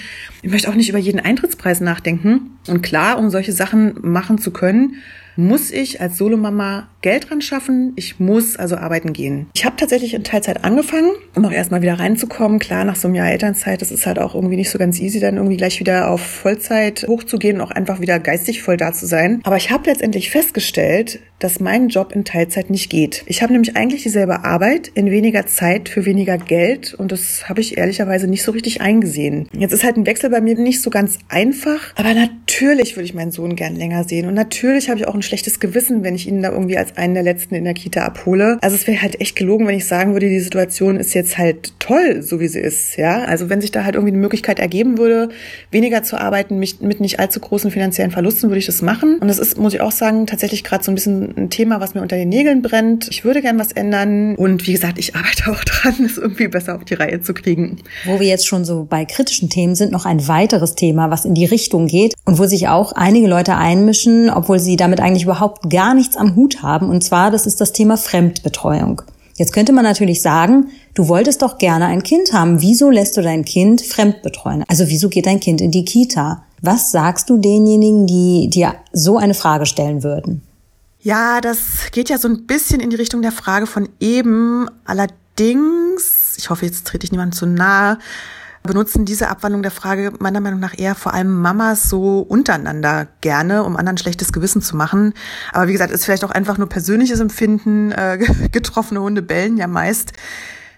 Ich 0.43 0.51
möchte 0.51 0.69
auch 0.69 0.75
nicht 0.75 0.89
über 0.89 0.99
jeden 0.99 1.19
Eintrittspreis 1.19 1.81
nachdenken. 1.81 2.51
Und 2.67 2.78
klar, 2.81 3.17
um 3.17 3.29
solche 3.29 3.51
Sachen 3.51 3.95
machen 4.01 4.37
zu 4.37 4.51
können, 4.51 4.95
muss 5.35 5.71
ich 5.71 6.01
als 6.01 6.17
Solomama 6.17 6.89
Geld 7.01 7.29
dran 7.29 7.41
schaffen. 7.41 7.93
Ich 7.95 8.19
muss 8.19 8.57
also 8.57 8.75
arbeiten 8.75 9.13
gehen. 9.13 9.47
Ich 9.53 9.65
habe 9.65 9.77
tatsächlich 9.77 10.13
in 10.13 10.23
Teilzeit 10.23 10.63
angefangen, 10.65 11.11
um 11.35 11.45
auch 11.45 11.51
erstmal 11.51 11.81
wieder 11.81 11.97
reinzukommen. 11.97 12.59
Klar, 12.59 12.83
nach 12.83 12.97
so 12.97 13.07
einem 13.07 13.15
Jahr 13.15 13.31
Elternzeit, 13.31 13.81
das 13.81 13.91
ist 13.91 14.05
halt 14.05 14.19
auch 14.19 14.35
irgendwie 14.35 14.57
nicht 14.57 14.69
so 14.69 14.77
ganz 14.77 14.99
easy, 14.99 15.19
dann 15.19 15.37
irgendwie 15.37 15.57
gleich 15.57 15.79
wieder 15.79 16.09
auf 16.09 16.21
Vollzeit 16.21 17.05
hochzugehen 17.07 17.57
und 17.57 17.61
auch 17.61 17.71
einfach 17.71 18.01
wieder 18.01 18.19
geistig 18.19 18.61
voll 18.61 18.77
da 18.77 18.91
zu 18.91 19.05
sein. 19.05 19.39
Aber 19.43 19.55
ich 19.55 19.71
habe 19.71 19.89
letztendlich 19.89 20.29
festgestellt, 20.29 21.19
dass 21.39 21.61
mein 21.61 21.87
Job 21.87 22.11
in 22.11 22.25
Teilzeit 22.25 22.69
nicht 22.69 22.89
geht. 22.89 23.23
Ich 23.25 23.41
habe 23.41 23.53
nämlich 23.53 23.75
eigentlich 23.75 24.03
dieselbe 24.03 24.43
Arbeit 24.43 24.89
in 24.93 25.09
weniger 25.09 25.47
Zeit 25.47 25.89
für 25.89 26.05
weniger 26.05 26.37
Geld 26.37 26.93
und 26.93 27.11
das 27.11 27.47
habe 27.47 27.61
ich 27.61 27.77
ehrlicherweise 27.77 28.27
nicht 28.27 28.43
so 28.43 28.51
richtig 28.51 28.81
eingesehen. 28.81 29.47
Jetzt 29.57 29.71
ist 29.71 29.83
halt 29.83 29.95
ein 29.97 30.05
Wechsel 30.05 30.29
bei 30.29 30.41
mir 30.41 30.55
nicht 30.55 30.81
so 30.81 30.89
ganz 30.89 31.17
einfach, 31.29 31.93
aber 31.95 32.13
natürlich 32.13 32.95
würde 32.97 33.05
ich 33.05 33.13
meinen 33.13 33.31
Sohn 33.31 33.55
gern 33.55 33.75
länger 33.75 34.03
sehen 34.03 34.27
und 34.27 34.33
natürlich 34.33 34.89
habe 34.89 34.99
ich 34.99 35.07
auch 35.07 35.15
ein 35.15 35.21
schlechtes 35.29 35.59
Gewissen, 35.59 36.03
wenn 36.03 36.15
ich 36.15 36.27
ihn 36.27 36.41
da 36.41 36.51
irgendwie 36.51 36.77
als 36.77 36.97
einen 36.97 37.13
der 37.13 37.23
letzten 37.23 37.55
in 37.55 37.63
der 37.63 37.73
Kita 37.73 38.03
abhole. 38.03 38.57
Also 38.61 38.75
es 38.75 38.87
wäre 38.87 39.01
halt 39.01 39.21
echt 39.21 39.35
gelogen, 39.35 39.67
wenn 39.67 39.75
ich 39.75 39.85
sagen 39.85 40.13
würde, 40.13 40.27
die 40.27 40.39
Situation 40.39 40.97
ist 40.97 41.13
jetzt 41.13 41.37
halt 41.37 41.73
toll, 41.79 42.21
so 42.21 42.39
wie 42.39 42.47
sie 42.47 42.59
ist, 42.59 42.97
ja? 42.97 43.23
Also 43.23 43.49
wenn 43.49 43.61
sich 43.61 43.71
da 43.71 43.83
halt 43.83 43.95
irgendwie 43.95 44.13
eine 44.13 44.21
Möglichkeit 44.21 44.59
ergeben 44.59 44.97
würde, 44.97 45.29
weniger 45.71 46.03
zu 46.03 46.19
arbeiten 46.19 46.59
mit 46.59 46.99
nicht 46.99 47.19
allzu 47.19 47.39
großen 47.39 47.71
finanziellen 47.71 48.11
Verlusten, 48.11 48.49
würde 48.49 48.59
ich 48.59 48.65
das 48.65 48.81
machen. 48.81 49.17
Und 49.19 49.27
das 49.27 49.39
ist, 49.39 49.57
muss 49.57 49.73
ich 49.73 49.81
auch 49.81 49.91
sagen, 49.91 50.27
tatsächlich 50.27 50.63
gerade 50.63 50.83
so 50.83 50.91
ein 50.91 50.95
bisschen 50.95 51.37
ein 51.37 51.49
Thema, 51.49 51.79
was 51.79 51.93
mir 51.93 52.01
unter 52.01 52.15
den 52.15 52.29
Nägeln 52.29 52.61
brennt. 52.61 53.07
Ich 53.09 53.23
würde 53.23 53.41
gern 53.41 53.59
was 53.59 53.71
ändern. 53.71 54.35
Und 54.35 54.67
wie 54.67 54.73
gesagt, 54.73 54.99
ich 54.99 55.15
arbeite 55.15 55.51
auch 55.51 55.63
dran, 55.63 55.95
es 56.05 56.17
irgendwie 56.17 56.47
besser 56.47 56.75
auf 56.75 56.85
die 56.85 56.95
Reihe 56.95 57.21
zu 57.21 57.33
kriegen. 57.33 57.77
Wo 58.05 58.19
wir 58.19 58.27
jetzt 58.27 58.47
schon 58.47 58.65
so 58.65 58.85
bei 58.89 59.05
kritischen 59.05 59.49
Themen 59.49 59.75
sind, 59.75 59.91
noch 59.91 60.05
ein 60.05 60.27
weiteres 60.27 60.75
Thema, 60.75 61.09
was 61.11 61.25
in 61.25 61.35
die 61.35 61.45
Richtung 61.45 61.87
geht 61.87 62.13
und 62.25 62.39
wo 62.39 62.45
sich 62.45 62.67
auch 62.67 62.93
einige 62.93 63.27
Leute 63.27 63.55
einmischen, 63.55 64.29
obwohl 64.29 64.59
sie 64.59 64.75
damit 64.75 64.99
eigentlich 64.99 65.08
überhaupt 65.23 65.69
gar 65.69 65.93
nichts 65.93 66.17
am 66.17 66.35
Hut 66.35 66.61
haben. 66.61 66.89
Und 66.89 67.03
zwar, 67.03 67.31
das 67.31 67.45
ist 67.45 67.61
das 67.61 67.73
Thema 67.73 67.97
Fremdbetreuung. 67.97 69.01
Jetzt 69.35 69.53
könnte 69.53 69.71
man 69.71 69.85
natürlich 69.85 70.21
sagen, 70.21 70.69
du 70.93 71.07
wolltest 71.07 71.41
doch 71.41 71.57
gerne 71.57 71.85
ein 71.85 72.03
Kind 72.03 72.33
haben. 72.33 72.61
Wieso 72.61 72.89
lässt 72.89 73.15
du 73.15 73.21
dein 73.21 73.45
Kind 73.45 73.81
fremdbetreuen? 73.81 74.65
Also 74.67 74.89
wieso 74.89 75.07
geht 75.07 75.27
dein 75.27 75.39
Kind 75.39 75.61
in 75.61 75.71
die 75.71 75.85
Kita? 75.85 76.43
Was 76.61 76.91
sagst 76.91 77.29
du 77.29 77.37
denjenigen, 77.37 78.05
die 78.05 78.49
dir 78.49 78.75
so 78.91 79.17
eine 79.17 79.33
Frage 79.33 79.65
stellen 79.65 80.03
würden? 80.03 80.41
Ja, 81.01 81.39
das 81.39 81.91
geht 81.91 82.09
ja 82.09 82.17
so 82.17 82.27
ein 82.27 82.45
bisschen 82.45 82.81
in 82.81 82.89
die 82.89 82.97
Richtung 82.97 83.21
der 83.21 83.31
Frage 83.31 83.65
von 83.65 83.87
eben. 84.01 84.67
Allerdings, 84.83 86.35
ich 86.37 86.49
hoffe, 86.49 86.65
jetzt 86.65 86.85
trete 86.85 87.05
ich 87.05 87.11
niemandem 87.13 87.37
zu 87.37 87.45
nahe, 87.45 87.97
benutzen 88.63 89.05
diese 89.05 89.29
Abwandlung 89.29 89.61
der 89.61 89.71
Frage 89.71 90.13
meiner 90.19 90.41
Meinung 90.41 90.59
nach 90.59 90.77
eher 90.77 90.95
vor 90.95 91.13
allem 91.13 91.41
Mamas 91.41 91.89
so 91.89 92.19
untereinander 92.19 93.07
gerne, 93.21 93.63
um 93.63 93.77
anderen 93.77 93.97
schlechtes 93.97 94.33
Gewissen 94.33 94.61
zu 94.61 94.75
machen. 94.75 95.13
Aber 95.53 95.67
wie 95.67 95.73
gesagt, 95.73 95.91
ist 95.91 96.05
vielleicht 96.05 96.23
auch 96.23 96.31
einfach 96.31 96.57
nur 96.57 96.69
persönliches 96.69 97.19
Empfinden. 97.19 97.91
Äh, 97.91 98.17
getroffene 98.51 99.01
Hunde 99.01 99.21
bellen 99.21 99.57
ja 99.57 99.67
meist. 99.67 100.13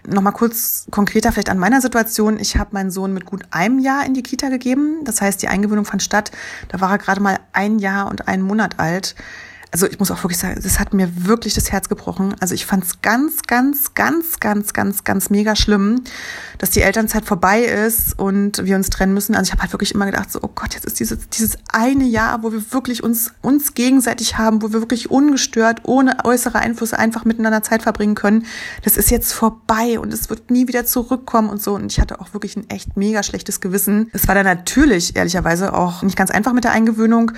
Nochmal 0.06 0.32
kurz 0.32 0.86
konkreter 0.90 1.30
vielleicht 1.30 1.50
an 1.50 1.58
meiner 1.58 1.80
Situation. 1.80 2.38
Ich 2.38 2.56
habe 2.56 2.70
meinen 2.72 2.90
Sohn 2.90 3.12
mit 3.12 3.24
gut 3.24 3.42
einem 3.50 3.78
Jahr 3.78 4.04
in 4.04 4.14
die 4.14 4.22
Kita 4.22 4.48
gegeben. 4.48 5.04
Das 5.04 5.20
heißt, 5.20 5.40
die 5.42 5.48
Eingewöhnung 5.48 5.84
fand 5.84 6.02
statt. 6.02 6.32
Da 6.68 6.80
war 6.80 6.90
er 6.90 6.98
gerade 6.98 7.20
mal 7.20 7.38
ein 7.52 7.78
Jahr 7.78 8.10
und 8.10 8.26
einen 8.26 8.42
Monat 8.42 8.80
alt 8.80 9.14
also 9.72 9.86
ich 9.86 9.98
muss 9.98 10.10
auch 10.10 10.22
wirklich 10.22 10.38
sagen, 10.38 10.60
das 10.62 10.78
hat 10.78 10.92
mir 10.92 11.26
wirklich 11.26 11.54
das 11.54 11.72
Herz 11.72 11.88
gebrochen. 11.88 12.36
Also 12.40 12.54
ich 12.54 12.66
fand 12.66 12.84
es 12.84 13.00
ganz, 13.00 13.40
ganz, 13.44 13.94
ganz, 13.94 14.38
ganz, 14.38 14.74
ganz, 14.74 15.02
ganz 15.02 15.30
mega 15.30 15.56
schlimm, 15.56 16.02
dass 16.58 16.68
die 16.70 16.82
Elternzeit 16.82 17.24
vorbei 17.24 17.62
ist 17.62 18.18
und 18.18 18.66
wir 18.66 18.76
uns 18.76 18.90
trennen 18.90 19.14
müssen. 19.14 19.34
Also 19.34 19.48
ich 19.48 19.52
habe 19.52 19.62
halt 19.62 19.72
wirklich 19.72 19.94
immer 19.94 20.04
gedacht, 20.04 20.30
so, 20.30 20.40
oh 20.42 20.50
Gott, 20.54 20.74
jetzt 20.74 20.84
ist 20.84 21.00
dieses, 21.00 21.26
dieses 21.30 21.56
eine 21.72 22.04
Jahr, 22.04 22.42
wo 22.42 22.52
wir 22.52 22.70
wirklich 22.70 23.02
uns, 23.02 23.32
uns 23.40 23.72
gegenseitig 23.72 24.36
haben, 24.36 24.60
wo 24.60 24.74
wir 24.74 24.80
wirklich 24.80 25.10
ungestört, 25.10 25.80
ohne 25.84 26.22
äußere 26.22 26.58
Einflüsse 26.58 26.98
einfach 26.98 27.24
miteinander 27.24 27.62
Zeit 27.62 27.82
verbringen 27.82 28.14
können. 28.14 28.44
Das 28.84 28.98
ist 28.98 29.10
jetzt 29.10 29.32
vorbei 29.32 29.98
und 29.98 30.12
es 30.12 30.28
wird 30.28 30.50
nie 30.50 30.68
wieder 30.68 30.84
zurückkommen 30.84 31.48
und 31.48 31.62
so. 31.62 31.72
Und 31.72 31.90
ich 31.90 31.98
hatte 31.98 32.20
auch 32.20 32.34
wirklich 32.34 32.56
ein 32.56 32.68
echt 32.68 32.98
mega 32.98 33.22
schlechtes 33.22 33.62
Gewissen. 33.62 34.10
Es 34.12 34.28
war 34.28 34.34
dann 34.34 34.44
natürlich, 34.44 35.16
ehrlicherweise, 35.16 35.72
auch 35.72 36.02
nicht 36.02 36.18
ganz 36.18 36.30
einfach 36.30 36.52
mit 36.52 36.64
der 36.64 36.72
Eingewöhnung. 36.72 37.32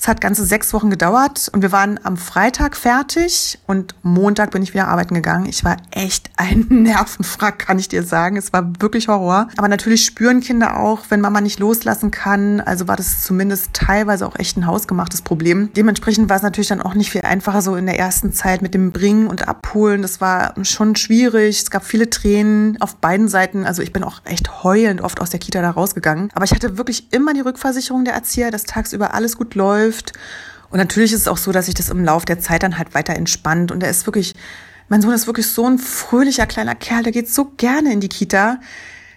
Es 0.00 0.08
hat 0.08 0.22
ganze 0.22 0.46
sechs 0.46 0.72
Wochen 0.72 0.88
gedauert 0.88 1.50
und 1.52 1.60
wir 1.60 1.72
waren 1.72 2.00
am 2.04 2.16
Freitag 2.16 2.74
fertig 2.74 3.58
und 3.66 3.94
Montag 4.02 4.50
bin 4.50 4.62
ich 4.62 4.72
wieder 4.72 4.88
arbeiten 4.88 5.14
gegangen. 5.14 5.44
Ich 5.44 5.62
war 5.62 5.76
echt 5.90 6.30
ein 6.38 6.64
Nervenfrack, 6.70 7.58
kann 7.58 7.78
ich 7.78 7.88
dir 7.88 8.02
sagen. 8.02 8.38
Es 8.38 8.50
war 8.54 8.72
wirklich 8.80 9.08
Horror. 9.08 9.48
Aber 9.58 9.68
natürlich 9.68 10.06
spüren 10.06 10.40
Kinder 10.40 10.80
auch, 10.80 11.00
wenn 11.10 11.20
Mama 11.20 11.42
nicht 11.42 11.58
loslassen 11.58 12.10
kann. 12.10 12.62
Also 12.62 12.88
war 12.88 12.96
das 12.96 13.22
zumindest 13.22 13.74
teilweise 13.74 14.26
auch 14.26 14.38
echt 14.38 14.56
ein 14.56 14.66
hausgemachtes 14.66 15.20
Problem. 15.20 15.68
Dementsprechend 15.76 16.30
war 16.30 16.36
es 16.36 16.42
natürlich 16.42 16.68
dann 16.68 16.80
auch 16.80 16.94
nicht 16.94 17.10
viel 17.10 17.20
einfacher 17.20 17.60
so 17.60 17.76
in 17.76 17.84
der 17.84 17.98
ersten 17.98 18.32
Zeit 18.32 18.62
mit 18.62 18.72
dem 18.72 18.92
Bringen 18.92 19.26
und 19.26 19.48
Abholen. 19.48 20.00
Das 20.00 20.22
war 20.22 20.54
schon 20.62 20.96
schwierig. 20.96 21.60
Es 21.60 21.70
gab 21.70 21.84
viele 21.84 22.08
Tränen 22.08 22.80
auf 22.80 22.96
beiden 22.96 23.28
Seiten. 23.28 23.66
Also 23.66 23.82
ich 23.82 23.92
bin 23.92 24.02
auch 24.02 24.22
echt 24.24 24.64
heulend 24.64 25.02
oft 25.02 25.20
aus 25.20 25.28
der 25.28 25.40
Kita 25.40 25.60
da 25.60 25.72
rausgegangen. 25.72 26.30
Aber 26.32 26.46
ich 26.46 26.52
hatte 26.52 26.78
wirklich 26.78 27.12
immer 27.12 27.34
die 27.34 27.40
Rückversicherung 27.40 28.06
der 28.06 28.14
Erzieher, 28.14 28.50
dass 28.50 28.64
tagsüber 28.64 29.12
alles 29.12 29.36
gut 29.36 29.54
läuft 29.54 29.89
läuft. 29.90 30.12
Und 30.70 30.78
natürlich 30.78 31.12
ist 31.12 31.22
es 31.22 31.28
auch 31.28 31.36
so, 31.36 31.50
dass 31.52 31.66
sich 31.66 31.74
das 31.74 31.90
im 31.90 32.04
Laufe 32.04 32.26
der 32.26 32.38
Zeit 32.38 32.62
dann 32.62 32.78
halt 32.78 32.94
weiter 32.94 33.14
entspannt. 33.14 33.72
Und 33.72 33.82
er 33.82 33.90
ist 33.90 34.06
wirklich, 34.06 34.34
mein 34.88 35.02
Sohn 35.02 35.12
ist 35.12 35.26
wirklich 35.26 35.48
so 35.48 35.66
ein 35.66 35.78
fröhlicher 35.78 36.46
kleiner 36.46 36.74
Kerl, 36.74 37.02
der 37.02 37.12
geht 37.12 37.28
so 37.28 37.46
gerne 37.56 37.92
in 37.92 38.00
die 38.00 38.08
Kita. 38.08 38.60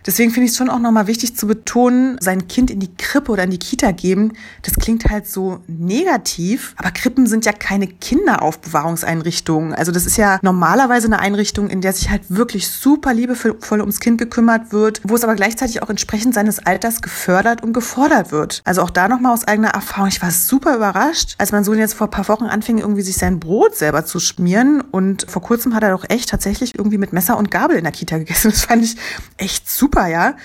Deswegen 0.06 0.32
finde 0.32 0.46
ich 0.46 0.52
es 0.52 0.58
schon 0.58 0.70
auch 0.70 0.80
nochmal 0.80 1.08
wichtig 1.08 1.36
zu 1.36 1.48
betonen, 1.48 2.18
sein 2.20 2.48
Kind 2.48 2.70
in 2.70 2.80
die 2.80 2.94
Krippe 2.96 3.32
oder 3.32 3.44
in 3.44 3.52
die 3.52 3.60
Kita 3.60 3.92
geben, 3.92 4.34
das 4.62 4.76
klingt 4.76 5.06
halt 5.06 5.28
so 5.28 5.60
negativ, 5.68 6.76
aber 6.78 6.92
Krippen 6.92 7.26
sind 7.28 7.46
ja 7.46 7.54
keine 7.54 7.88
Kinderaufbewahrungseinrichtungen. 7.88 9.74
Also 9.74 9.92
das 9.92 10.06
ist 10.06 10.18
ja 10.18 10.40
normalerweise 10.42 11.08
eine 11.08 11.20
Einrichtung, 11.20 11.70
in 11.70 11.82
der 11.82 11.94
sich 11.94 12.10
halt 12.10 12.24
wirklich 12.30 12.68
super 12.68 13.14
liebevoll 13.14 13.80
ums 13.80 14.00
Kind 14.00 14.18
gekümmert 14.18 14.74
wird, 14.74 15.02
wo 15.04 15.16
es 15.16 15.24
aber 15.24 15.36
gleichzeitig 15.36 15.82
auch 15.82 15.90
entsprechend 15.90 16.34
seines 16.34 16.60
Alters 16.60 17.02
gefördert 17.02 17.64
und 17.64 17.74
gefordert 17.74 18.32
wird. 18.32 18.62
Also 18.66 18.82
auch 18.82 18.90
da 18.90 19.08
nochmal 19.08 19.34
aus 19.34 19.48
eigener 19.48 19.70
Erfahrung, 19.70 20.10
ich 20.10 20.22
war 20.22 20.32
super 20.32 20.76
überrascht, 20.76 21.36
als 21.38 21.52
mein 21.52 21.64
Sohn 21.64 21.78
jetzt 21.78 21.94
vor 21.94 22.08
ein 22.08 22.12
paar 22.12 22.28
Wochen 22.28 22.46
anfing, 22.46 22.80
irgendwie 22.80 23.02
sich 23.02 23.18
sein 23.18 23.40
Brot 23.40 23.76
selber 23.76 24.06
zu 24.06 24.20
schmieren 24.20 24.82
und 24.82 25.26
vor 25.30 25.42
kurzem 25.42 25.74
hat 25.76 25.84
er 25.84 25.92
doch 25.92 26.06
echt 26.10 26.30
tatsächlich 26.30 26.76
irgendwie 26.78 26.98
mit 26.98 27.14
Messer 27.14 27.38
und 27.38 27.52
Gabel 27.52 27.78
in 27.78 27.84
der 27.84 27.94
Kita 27.94 28.18
gegessen. 28.18 28.52
Das 28.52 28.62
fand 28.62 28.84
ich 28.84 28.96
echt 29.38 29.70
super 29.70 29.93
super, 29.94 30.08
ja. 30.08 30.36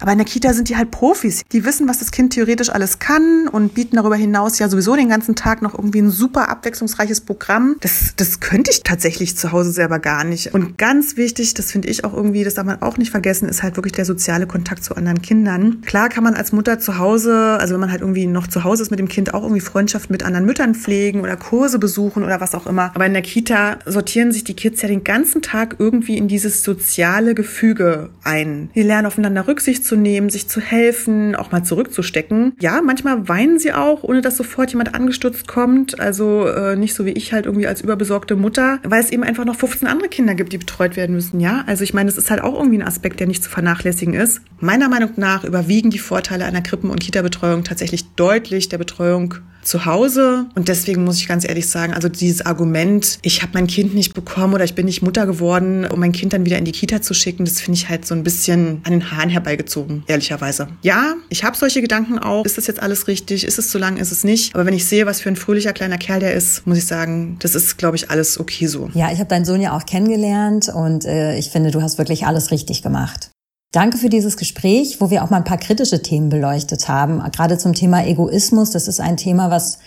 Aber 0.00 0.12
in 0.12 0.18
der 0.18 0.26
Kita 0.26 0.52
sind 0.52 0.68
die 0.68 0.76
halt 0.76 0.90
Profis. 0.90 1.42
Die 1.52 1.64
wissen, 1.64 1.88
was 1.88 1.98
das 1.98 2.10
Kind 2.10 2.32
theoretisch 2.32 2.70
alles 2.70 2.98
kann 2.98 3.48
und 3.48 3.74
bieten 3.74 3.96
darüber 3.96 4.16
hinaus 4.16 4.58
ja 4.58 4.68
sowieso 4.68 4.96
den 4.96 5.08
ganzen 5.08 5.34
Tag 5.34 5.62
noch 5.62 5.74
irgendwie 5.74 6.00
ein 6.00 6.10
super 6.10 6.48
abwechslungsreiches 6.48 7.20
Programm. 7.22 7.76
Das, 7.80 8.14
das 8.16 8.40
könnte 8.40 8.70
ich 8.70 8.82
tatsächlich 8.82 9.36
zu 9.36 9.52
Hause 9.52 9.72
selber 9.72 9.98
gar 9.98 10.24
nicht. 10.24 10.54
Und 10.54 10.78
ganz 10.78 11.16
wichtig, 11.16 11.54
das 11.54 11.72
finde 11.72 11.88
ich 11.88 12.04
auch 12.04 12.14
irgendwie, 12.14 12.44
das 12.44 12.54
darf 12.54 12.66
man 12.66 12.82
auch 12.82 12.96
nicht 12.96 13.10
vergessen, 13.10 13.48
ist 13.48 13.62
halt 13.62 13.76
wirklich 13.76 13.92
der 13.92 14.04
soziale 14.04 14.46
Kontakt 14.46 14.84
zu 14.84 14.94
anderen 14.96 15.22
Kindern. 15.22 15.82
Klar 15.82 16.08
kann 16.08 16.24
man 16.24 16.34
als 16.34 16.52
Mutter 16.52 16.78
zu 16.78 16.98
Hause, 16.98 17.56
also 17.60 17.74
wenn 17.74 17.80
man 17.80 17.90
halt 17.90 18.00
irgendwie 18.00 18.26
noch 18.26 18.46
zu 18.46 18.64
Hause 18.64 18.82
ist 18.82 18.90
mit 18.90 18.98
dem 18.98 19.08
Kind, 19.08 19.34
auch 19.34 19.42
irgendwie 19.42 19.60
Freundschaft 19.60 20.10
mit 20.10 20.22
anderen 20.24 20.46
Müttern 20.46 20.74
pflegen 20.74 21.20
oder 21.20 21.36
Kurse 21.36 21.78
besuchen 21.78 22.24
oder 22.24 22.40
was 22.40 22.54
auch 22.54 22.66
immer. 22.66 22.92
Aber 22.94 23.06
in 23.06 23.12
der 23.12 23.22
Kita 23.22 23.78
sortieren 23.86 24.32
sich 24.32 24.44
die 24.44 24.54
Kids 24.54 24.82
ja 24.82 24.88
den 24.88 25.04
ganzen 25.04 25.42
Tag 25.42 25.76
irgendwie 25.78 26.16
in 26.16 26.28
dieses 26.28 26.62
soziale 26.62 27.34
Gefüge 27.34 28.10
ein. 28.24 28.70
Die 28.74 28.82
lernen 28.82 29.06
aufeinander 29.06 29.46
Rücksicht 29.46 29.84
zu 29.88 30.28
sich 30.28 30.48
zu 30.48 30.60
helfen, 30.60 31.34
auch 31.34 31.50
mal 31.50 31.64
zurückzustecken. 31.64 32.54
Ja, 32.60 32.80
manchmal 32.82 33.28
weinen 33.28 33.58
sie 33.58 33.72
auch, 33.72 34.02
ohne 34.02 34.20
dass 34.20 34.36
sofort 34.36 34.70
jemand 34.70 34.94
angestürzt 34.94 35.48
kommt. 35.48 35.98
Also 35.98 36.46
äh, 36.46 36.76
nicht 36.76 36.94
so 36.94 37.04
wie 37.04 37.10
ich 37.10 37.32
halt 37.32 37.46
irgendwie 37.46 37.66
als 37.66 37.80
überbesorgte 37.80 38.36
Mutter, 38.36 38.78
weil 38.84 39.00
es 39.00 39.10
eben 39.10 39.24
einfach 39.24 39.44
noch 39.44 39.56
15 39.56 39.88
andere 39.88 40.08
Kinder 40.08 40.34
gibt, 40.34 40.52
die 40.52 40.58
betreut 40.58 40.96
werden 40.96 41.14
müssen. 41.14 41.40
Ja, 41.40 41.64
also 41.66 41.84
ich 41.84 41.94
meine, 41.94 42.08
es 42.08 42.18
ist 42.18 42.30
halt 42.30 42.42
auch 42.42 42.54
irgendwie 42.54 42.78
ein 42.78 42.86
Aspekt, 42.86 43.20
der 43.20 43.26
nicht 43.26 43.42
zu 43.42 43.50
vernachlässigen 43.50 44.14
ist. 44.14 44.40
Meiner 44.60 44.88
Meinung 44.88 45.10
nach 45.16 45.44
überwiegen 45.44 45.90
die 45.90 45.98
Vorteile 45.98 46.44
einer 46.44 46.62
Krippen- 46.62 46.90
und 46.90 47.00
Kita-Betreuung 47.00 47.64
tatsächlich 47.64 48.04
deutlich 48.14 48.68
der 48.68 48.78
Betreuung 48.78 49.34
zu 49.68 49.84
Hause. 49.84 50.46
Und 50.54 50.68
deswegen 50.68 51.04
muss 51.04 51.18
ich 51.18 51.28
ganz 51.28 51.46
ehrlich 51.46 51.68
sagen, 51.68 51.92
also 51.92 52.08
dieses 52.08 52.44
Argument, 52.44 53.18
ich 53.22 53.42
habe 53.42 53.52
mein 53.54 53.66
Kind 53.66 53.94
nicht 53.94 54.14
bekommen 54.14 54.54
oder 54.54 54.64
ich 54.64 54.74
bin 54.74 54.86
nicht 54.86 55.02
Mutter 55.02 55.26
geworden, 55.26 55.86
um 55.86 56.00
mein 56.00 56.12
Kind 56.12 56.32
dann 56.32 56.46
wieder 56.46 56.58
in 56.58 56.64
die 56.64 56.72
Kita 56.72 57.02
zu 57.02 57.14
schicken, 57.14 57.44
das 57.44 57.60
finde 57.60 57.78
ich 57.78 57.88
halt 57.88 58.06
so 58.06 58.14
ein 58.14 58.24
bisschen 58.24 58.80
an 58.84 58.92
den 58.92 59.10
Haaren 59.10 59.28
herbeigezogen, 59.28 59.77
ehrlicherweise. 60.06 60.68
Ja, 60.82 61.14
ich 61.28 61.44
habe 61.44 61.56
solche 61.56 61.80
Gedanken 61.80 62.18
auch. 62.18 62.44
Ist 62.44 62.58
das 62.58 62.66
jetzt 62.66 62.82
alles 62.82 63.08
richtig? 63.08 63.44
Ist 63.44 63.58
es 63.58 63.70
zu 63.70 63.78
lang? 63.78 63.96
Ist 63.96 64.12
es 64.12 64.24
nicht? 64.24 64.54
Aber 64.54 64.66
wenn 64.66 64.74
ich 64.74 64.86
sehe, 64.86 65.06
was 65.06 65.20
für 65.20 65.28
ein 65.28 65.36
fröhlicher 65.36 65.72
kleiner 65.72 65.98
Kerl 65.98 66.20
der 66.20 66.34
ist, 66.34 66.66
muss 66.66 66.78
ich 66.78 66.86
sagen, 66.86 67.36
das 67.40 67.54
ist, 67.54 67.78
glaube 67.78 67.96
ich, 67.96 68.10
alles 68.10 68.40
okay 68.40 68.66
so. 68.66 68.90
Ja, 68.94 69.10
ich 69.12 69.18
habe 69.18 69.28
deinen 69.28 69.44
Sohn 69.44 69.60
ja 69.60 69.76
auch 69.76 69.86
kennengelernt 69.86 70.68
und 70.68 71.04
äh, 71.04 71.36
ich 71.38 71.50
finde, 71.50 71.70
du 71.70 71.82
hast 71.82 71.98
wirklich 71.98 72.26
alles 72.26 72.50
richtig 72.50 72.82
gemacht. 72.82 73.30
Danke 73.72 73.98
für 73.98 74.08
dieses 74.08 74.38
Gespräch, 74.38 74.98
wo 75.00 75.10
wir 75.10 75.22
auch 75.22 75.30
mal 75.30 75.36
ein 75.36 75.44
paar 75.44 75.58
kritische 75.58 76.00
Themen 76.00 76.30
beleuchtet 76.30 76.88
haben. 76.88 77.20
Gerade 77.32 77.58
zum 77.58 77.74
Thema 77.74 78.06
Egoismus. 78.06 78.70
Das 78.70 78.88
ist 78.88 78.98
ein 78.98 79.18
Thema, 79.18 79.50
was 79.50 79.78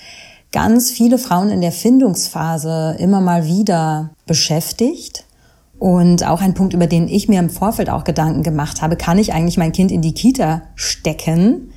ganz 0.52 0.92
viele 0.92 1.18
Frauen 1.18 1.50
in 1.50 1.62
der 1.62 1.72
Findungsphase 1.72 2.96
immer 3.00 3.22
mal 3.22 3.48
wieder 3.48 4.12
beschäftigt. 4.28 5.26
Und 5.82 6.24
auch 6.28 6.42
ein 6.42 6.54
Punkt, 6.54 6.76
über 6.76 6.86
den 6.86 7.08
ich 7.08 7.28
mir 7.28 7.40
im 7.40 7.50
Vorfeld 7.50 7.90
auch 7.90 8.04
Gedanken 8.04 8.44
gemacht 8.44 8.84
habe, 8.84 8.96
kann 8.96 9.18
ich 9.18 9.34
eigentlich 9.34 9.58
mein 9.58 9.72
Kind 9.72 9.92
in 9.92 10.04
die 10.04 10.14
Kita 10.14 10.62
stecken, 10.76 11.72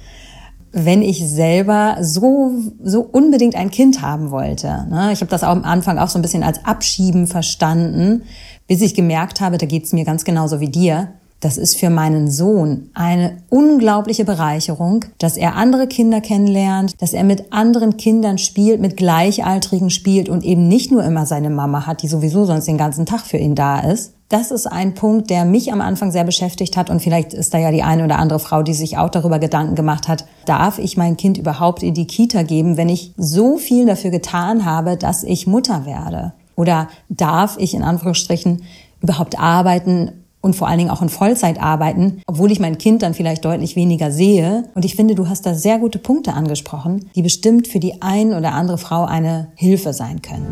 wenn 0.72 1.00
ich 1.00 1.26
selber 1.26 1.96
so, 2.02 2.52
so 2.82 3.00
unbedingt 3.00 3.54
ein 3.56 3.70
Kind 3.70 4.02
haben 4.02 4.30
wollte. 4.30 4.86
Ne? 4.90 5.08
Ich 5.14 5.22
habe 5.22 5.30
das 5.30 5.42
auch 5.42 5.48
am 5.48 5.64
Anfang 5.64 5.98
auch 5.98 6.08
so 6.08 6.18
ein 6.18 6.22
bisschen 6.22 6.42
als 6.42 6.66
Abschieben 6.66 7.26
verstanden, 7.26 8.24
bis 8.66 8.82
ich 8.82 8.94
gemerkt 8.94 9.40
habe, 9.40 9.56
da 9.56 9.64
geht's 9.64 9.94
mir 9.94 10.04
ganz 10.04 10.26
genauso 10.26 10.60
wie 10.60 10.68
dir 10.68 11.08
das 11.40 11.58
ist 11.58 11.76
für 11.76 11.90
meinen 11.90 12.30
Sohn 12.30 12.88
eine 12.94 13.36
unglaubliche 13.50 14.24
Bereicherung, 14.24 15.04
dass 15.18 15.36
er 15.36 15.56
andere 15.56 15.86
Kinder 15.86 16.22
kennenlernt, 16.22 17.00
dass 17.02 17.12
er 17.12 17.22
mit 17.22 17.52
anderen 17.52 17.98
Kindern 17.98 18.38
spielt, 18.38 18.80
mit 18.80 18.96
Gleichaltrigen 18.96 19.90
spielt 19.90 20.30
und 20.30 20.42
eben 20.42 20.68
nicht 20.68 20.90
nur 20.90 21.04
immer 21.04 21.26
seine 21.26 21.50
Mama 21.50 21.86
hat, 21.86 22.02
die 22.02 22.08
sowieso 22.08 22.46
sonst 22.46 22.66
den 22.66 22.78
ganzen 22.78 23.04
Tag 23.04 23.20
für 23.20 23.36
ihn 23.36 23.54
da 23.54 23.80
ist. 23.80 24.14
Das 24.30 24.50
ist 24.50 24.66
ein 24.66 24.94
Punkt, 24.94 25.28
der 25.28 25.44
mich 25.44 25.70
am 25.70 25.82
Anfang 25.82 26.10
sehr 26.10 26.24
beschäftigt 26.24 26.78
hat 26.78 26.88
und 26.88 27.00
vielleicht 27.00 27.34
ist 27.34 27.52
da 27.52 27.58
ja 27.58 27.70
die 27.70 27.82
eine 27.82 28.04
oder 28.04 28.18
andere 28.18 28.38
Frau, 28.40 28.62
die 28.62 28.72
sich 28.72 28.96
auch 28.96 29.10
darüber 29.10 29.38
Gedanken 29.38 29.74
gemacht 29.74 30.08
hat, 30.08 30.24
darf 30.46 30.78
ich 30.78 30.96
mein 30.96 31.18
Kind 31.18 31.36
überhaupt 31.36 31.82
in 31.82 31.92
die 31.92 32.06
Kita 32.06 32.42
geben, 32.42 32.78
wenn 32.78 32.88
ich 32.88 33.12
so 33.18 33.58
viel 33.58 33.84
dafür 33.84 34.10
getan 34.10 34.64
habe, 34.64 34.96
dass 34.96 35.24
ich 35.24 35.46
Mutter 35.46 35.84
werde? 35.84 36.32
Oder 36.56 36.88
darf 37.10 37.56
ich 37.58 37.74
in 37.74 37.82
Anführungsstrichen 37.82 38.62
überhaupt 39.02 39.38
arbeiten, 39.38 40.23
und 40.44 40.54
vor 40.54 40.68
allen 40.68 40.76
Dingen 40.76 40.90
auch 40.90 41.00
in 41.00 41.08
Vollzeit 41.08 41.58
arbeiten, 41.58 42.20
obwohl 42.26 42.52
ich 42.52 42.60
mein 42.60 42.76
Kind 42.76 43.02
dann 43.02 43.14
vielleicht 43.14 43.46
deutlich 43.46 43.76
weniger 43.76 44.10
sehe. 44.10 44.64
Und 44.74 44.84
ich 44.84 44.94
finde, 44.94 45.14
du 45.14 45.26
hast 45.26 45.46
da 45.46 45.54
sehr 45.54 45.78
gute 45.78 45.98
Punkte 45.98 46.34
angesprochen, 46.34 47.08
die 47.14 47.22
bestimmt 47.22 47.66
für 47.66 47.80
die 47.80 48.02
ein 48.02 48.34
oder 48.34 48.52
andere 48.52 48.76
Frau 48.76 49.06
eine 49.06 49.48
Hilfe 49.54 49.94
sein 49.94 50.20
können. 50.20 50.46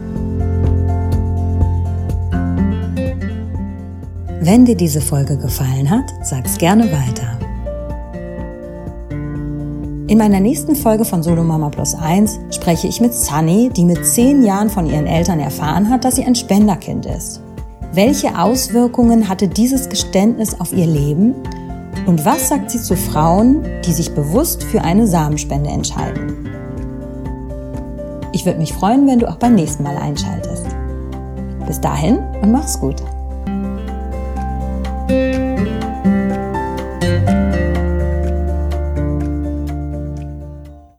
Wenn 4.41 4.65
dir 4.65 4.77
diese 4.77 5.03
Folge 5.03 5.37
gefallen 5.37 5.91
hat, 5.91 6.07
sag's 6.23 6.57
gerne 6.57 6.85
weiter. 6.85 7.39
In 10.09 10.17
meiner 10.17 10.41
nächsten 10.41 10.75
Folge 10.75 11.05
von 11.05 11.23
Solo 11.23 11.45
Mama 11.45 11.69
Plus 11.69 11.95
1 11.95 12.41
spreche 12.51 12.89
ich 12.89 13.03
mit 13.03 13.13
Sunny, 13.13 13.71
die 13.77 13.85
mit 13.85 14.07
zehn 14.07 14.43
Jahren 14.43 14.71
von 14.71 14.87
ihren 14.87 15.07
Eltern 15.07 15.39
erfahren 15.39 15.91
hat, 15.91 16.07
dass 16.07 16.17
sie 16.17 16.25
ein 16.25 16.35
Spenderkind 16.35 17.05
ist. 17.05 17.43
Welche 17.95 18.39
Auswirkungen 18.39 19.29
hatte 19.29 19.49
dieses 19.49 19.87
Geständnis 19.91 20.59
auf 20.59 20.73
ihr 20.73 20.87
Leben? 20.87 21.35
Und 22.07 22.25
was 22.25 22.49
sagt 22.49 22.71
sie 22.71 22.81
zu 22.81 22.97
Frauen, 22.97 23.67
die 23.85 23.93
sich 23.93 24.15
bewusst 24.15 24.65
für 24.65 24.81
eine 24.81 25.07
Samenspende 25.07 25.69
entscheiden? 25.69 26.49
Ich 28.33 28.47
würde 28.47 28.61
mich 28.61 28.73
freuen, 28.73 29.07
wenn 29.07 29.19
du 29.19 29.29
auch 29.29 29.37
beim 29.37 29.55
nächsten 29.57 29.83
Mal 29.83 29.99
einschaltest. 29.99 30.65
Bis 31.67 31.83
dahin 31.83 32.17
und 32.41 32.51
mach's 32.51 32.81
gut. 32.81 32.97